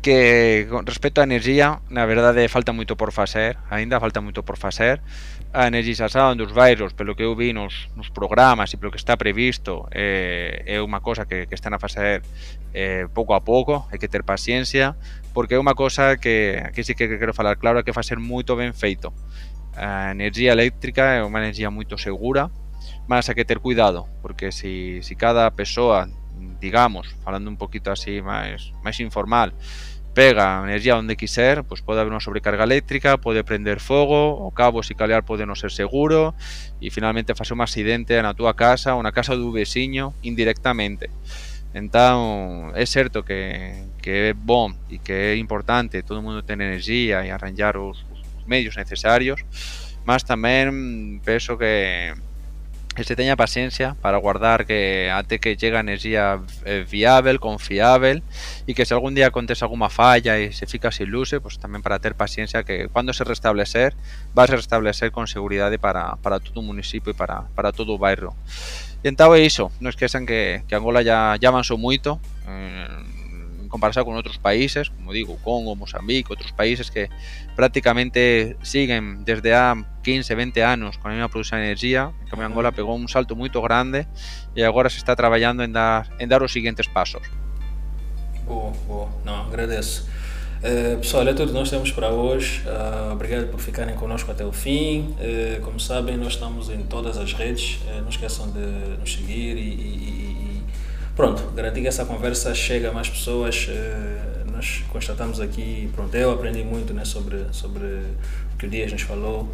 que 0.03 0.67
con 0.69 0.85
respecto 0.85 1.23
á 1.23 1.25
enerxía, 1.25 1.79
na 1.87 2.03
verdade 2.11 2.43
falta 2.51 2.75
moito 2.75 2.99
por 2.99 3.15
facer, 3.15 3.55
aínda 3.71 4.03
falta 4.03 4.19
moito 4.19 4.43
por 4.43 4.59
facer. 4.59 4.99
A 5.55 5.71
energización 5.71 6.35
dos 6.37 6.51
bairros, 6.51 6.91
pelo 6.93 7.15
que 7.15 7.23
eu 7.23 7.39
vi 7.39 7.55
nos, 7.55 7.87
nos 7.95 8.11
programas 8.11 8.75
e 8.75 8.77
pelo 8.83 8.91
que 8.91 8.99
está 8.99 9.15
previsto, 9.15 9.87
eh, 9.95 10.67
é 10.67 10.83
unha 10.83 10.99
cosa 10.99 11.25
que, 11.25 11.47
que 11.47 11.55
están 11.55 11.71
a 11.73 11.79
facer 11.79 12.27
eh, 12.75 13.07
pouco 13.15 13.39
a 13.39 13.47
pouco, 13.47 13.87
hai 13.95 14.03
que 14.03 14.11
ter 14.11 14.27
paciencia, 14.27 14.99
porque 15.31 15.55
é 15.55 15.61
unha 15.63 15.79
cosa 15.79 16.19
que 16.19 16.59
aquí 16.59 16.83
sí 16.83 16.99
que 16.99 17.07
quero 17.07 17.31
falar 17.31 17.63
claro, 17.63 17.79
é 17.79 17.87
que 17.87 17.95
facer 17.95 18.19
moito 18.19 18.59
ben 18.59 18.75
feito. 18.75 19.15
A 19.79 20.11
enerxía 20.11 20.51
eléctrica 20.51 21.15
é 21.15 21.23
unha 21.23 21.39
enerxía 21.39 21.71
moito 21.71 21.95
segura, 21.95 22.51
mas 23.07 23.31
hai 23.31 23.39
que 23.39 23.47
ter 23.47 23.63
cuidado, 23.63 24.11
porque 24.19 24.51
si, 24.51 24.99
si 25.07 25.15
cada 25.15 25.47
persoa 25.55 26.11
digamos, 26.61 27.15
falando 27.23 27.51
un 27.51 27.57
poquito 27.57 27.91
así 27.91 28.23
máis 28.23 28.73
máis 28.83 28.99
informal, 28.99 29.55
pega 30.13 30.61
enerxía 30.65 30.97
onde 30.97 31.17
quiser, 31.17 31.65
pois 31.65 31.81
pode 31.81 32.01
haber 32.01 32.13
unha 32.13 32.21
sobrecarga 32.21 32.69
eléctrica, 32.69 33.17
pode 33.17 33.41
prender 33.45 33.81
fogo, 33.81 34.37
o 34.45 34.53
cabo 34.53 34.85
se 34.85 34.93
calear 34.93 35.25
pode 35.25 35.49
non 35.49 35.57
ser 35.57 35.73
seguro 35.73 36.37
e 36.85 36.93
finalmente 36.93 37.33
fase 37.33 37.57
un 37.57 37.65
accidente 37.65 38.21
na 38.21 38.37
túa 38.37 38.53
casa 38.53 38.93
ou 38.93 39.01
na 39.01 39.17
casa 39.17 39.33
do 39.33 39.49
veciño 39.49 40.13
indirectamente. 40.21 41.09
Entón, 41.73 42.77
é 42.77 42.85
certo 42.85 43.25
que, 43.25 43.73
que 44.05 44.31
é 44.31 44.33
bom 44.37 44.77
e 44.93 45.01
que 45.01 45.33
é 45.33 45.41
importante 45.41 46.05
todo 46.05 46.21
o 46.21 46.25
mundo 46.25 46.45
ter 46.45 46.61
enerxía 46.61 47.25
e 47.25 47.33
arranjar 47.33 47.81
os, 47.81 48.05
os 48.13 48.45
medios 48.45 48.77
necesarios, 48.77 49.41
mas 50.05 50.29
tamén 50.29 51.25
penso 51.25 51.57
que 51.57 52.13
se 53.01 53.17
teña 53.17 53.37
paciencia 53.37 53.97
para 54.01 54.19
guardar 54.19 54.67
que 54.67 55.11
até 55.11 55.41
que 55.41 55.57
llega 55.57 55.81
enerxía 55.81 56.41
eh, 56.65 56.85
viável, 56.85 57.41
confiável 57.41 58.21
e 58.69 58.77
que 58.77 58.85
se 58.85 58.93
algún 58.93 59.17
día 59.17 59.33
acontece 59.33 59.65
alguna 59.65 59.89
falla 59.89 60.37
e 60.37 60.53
se 60.53 60.69
fica 60.69 60.93
sin 60.93 61.09
luce, 61.09 61.41
pues 61.41 61.57
tamén 61.57 61.81
para 61.81 61.97
ter 62.05 62.13
paciencia 62.13 62.61
que 62.69 62.93
cando 62.93 63.17
se 63.17 63.25
restablecer, 63.25 63.97
vas 64.37 64.53
a 64.53 64.61
restablecer 64.61 65.09
con 65.09 65.25
seguridade 65.25 65.81
para, 65.81 66.21
para 66.21 66.37
todo 66.37 66.61
o 66.61 66.67
municipio 66.67 67.13
e 67.13 67.17
para, 67.17 67.49
para 67.57 67.73
todo 67.73 67.97
o 67.97 67.99
bairro. 67.99 68.37
E 69.01 69.09
entao 69.09 69.33
é 69.33 69.41
iso, 69.41 69.73
non 69.81 69.97
que, 69.97 70.63
que 70.69 70.75
Angola 70.77 71.01
ya, 71.01 71.41
ya 71.41 71.49
avanzou 71.49 71.81
eh, 71.81 73.22
comparado 73.73 74.05
con 74.05 74.17
otros 74.17 74.37
países, 74.37 74.91
como 74.91 75.13
digo, 75.13 75.39
Congo, 75.43 75.75
Mozambique, 75.75 76.31
otros 76.31 76.53
países 76.53 76.91
que 76.91 77.09
prácticamente 77.57 78.59
siguen 78.61 79.25
desde 79.25 79.55
a 79.55 79.75
15, 80.03 80.35
20 80.35 80.63
anos 80.63 80.99
con 80.99 81.11
a 81.11 81.15
mesma 81.15 81.31
produción 81.31 81.61
de 81.61 81.67
enerxía, 81.67 82.13
en 82.21 82.29
cambio 82.29 82.47
Angola 82.47 82.71
pegou 82.73 82.95
un 82.95 83.09
salto 83.09 83.33
moito 83.33 83.65
grande 83.65 84.05
e 84.53 84.61
agora 84.61 84.93
se 84.93 85.01
está 85.01 85.17
traballando 85.17 85.65
en 85.65 85.73
dar, 85.73 86.13
en 86.21 86.29
dar 86.29 86.45
os 86.45 86.53
seguintes 86.53 86.85
pasos. 86.85 87.25
Boa, 88.45 88.77
boa. 88.87 89.09
Não, 89.25 89.49
agradeço. 89.49 90.05
Uh, 90.63 90.99
pessoal, 90.99 91.27
é 91.27 91.33
tudo 91.33 91.49
que 91.49 91.59
nós 91.59 91.71
temos 91.71 91.91
para 91.91 92.11
hoje. 92.11 92.63
Uh, 92.69 93.13
obrigado 93.13 93.49
por 93.49 93.59
ficarem 93.59 93.97
connosco 93.97 94.31
até 94.31 94.45
o 94.45 94.53
fim. 94.53 95.17
Uh, 95.17 95.63
como 95.63 95.81
sabem, 95.81 96.17
nós 96.19 96.35
estamos 96.35 96.69
em 96.69 96.83
todas 96.83 97.17
as 97.17 97.33
redes. 97.33 97.81
não 98.03 98.11
esqueçam 98.11 98.53
de 98.53 98.61
nos 99.01 99.13
seguir 99.13 99.57
e, 99.57 99.61
e 99.61 100.42
pronto, 101.17 101.43
garantir 101.55 101.83
que 101.83 101.89
essa 101.89 102.05
conversa 102.05 102.55
chega 102.55 102.91
a 102.91 102.93
mais 102.93 103.09
pessoas. 103.09 103.67
Eh, 103.69 104.43
nós 104.51 104.85
constatamos 104.91 105.41
aqui, 105.41 105.91
pronto, 105.95 106.15
eu 106.17 106.31
aprendi 106.31 106.63
muito 106.63 106.95
né, 106.95 107.05
sobre, 107.05 107.47
sobre 107.53 107.85
o 108.55 108.57
que 108.59 108.67
o 108.67 108.71
Dias 108.71 108.93
nos 108.93 109.03
falou. 109.03 109.49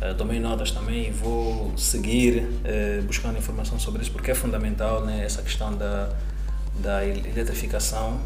Uh, 0.00 0.14
tomei 0.16 0.40
notas 0.40 0.72
também 0.72 1.06
e 1.06 1.10
vou 1.12 1.72
seguir 1.78 2.38
uh, 2.42 3.02
buscando 3.04 3.38
informação 3.38 3.78
sobre 3.78 4.02
isso 4.02 4.10
porque 4.10 4.32
é 4.32 4.34
fundamental 4.34 5.04
né, 5.04 5.22
essa 5.24 5.40
questão 5.42 5.72
da, 5.76 6.10
da 6.80 7.06
eletrificação 7.06 8.20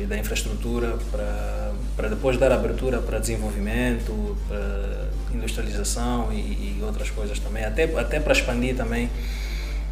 e 0.00 0.06
da 0.06 0.16
infraestrutura 0.16 0.96
para, 1.10 1.72
para 1.96 2.08
depois 2.10 2.38
dar 2.38 2.52
abertura 2.52 2.98
para 2.98 3.18
desenvolvimento, 3.18 4.36
para 4.46 5.08
industrialização 5.34 6.32
e, 6.32 6.78
e 6.78 6.80
outras 6.84 7.10
coisas 7.10 7.40
também, 7.40 7.64
até, 7.64 7.84
até 7.98 8.20
para 8.20 8.32
expandir 8.32 8.76
também 8.76 9.10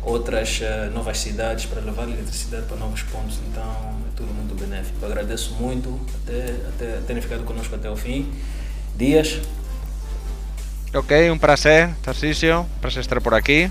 outras 0.07 0.61
uh, 0.61 0.91
novas 0.95 1.19
cidades, 1.19 1.67
para 1.67 1.83
levar 1.83 2.05
eletricidade 2.05 2.65
para 2.67 2.77
novos 2.77 3.03
pontos. 3.03 3.39
Então 3.51 3.65
é 3.65 4.17
tudo 4.17 4.33
muito 4.33 4.55
benéfico. 4.55 4.97
Eu 5.03 5.09
agradeço 5.09 5.55
muito 5.55 6.01
até, 6.23 6.53
até 6.69 7.01
terem 7.07 7.21
ficado 7.21 7.45
conosco 7.45 7.75
até 7.75 7.91
o 7.91 7.97
fim. 7.97 8.33
Dias. 8.95 9.41
Ok, 10.95 11.31
um 11.31 11.37
prazer, 11.37 11.91
Tarcísio. 12.03 12.61
Um 12.61 12.81
prazer 12.81 13.01
estar 13.01 13.21
por 13.21 13.35
aqui. 13.35 13.71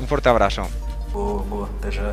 Um 0.00 0.06
forte 0.06 0.28
abraço. 0.28 0.62
Boa, 1.12 1.42
boa. 1.44 1.70
Até 1.78 1.90
já. 1.92 2.12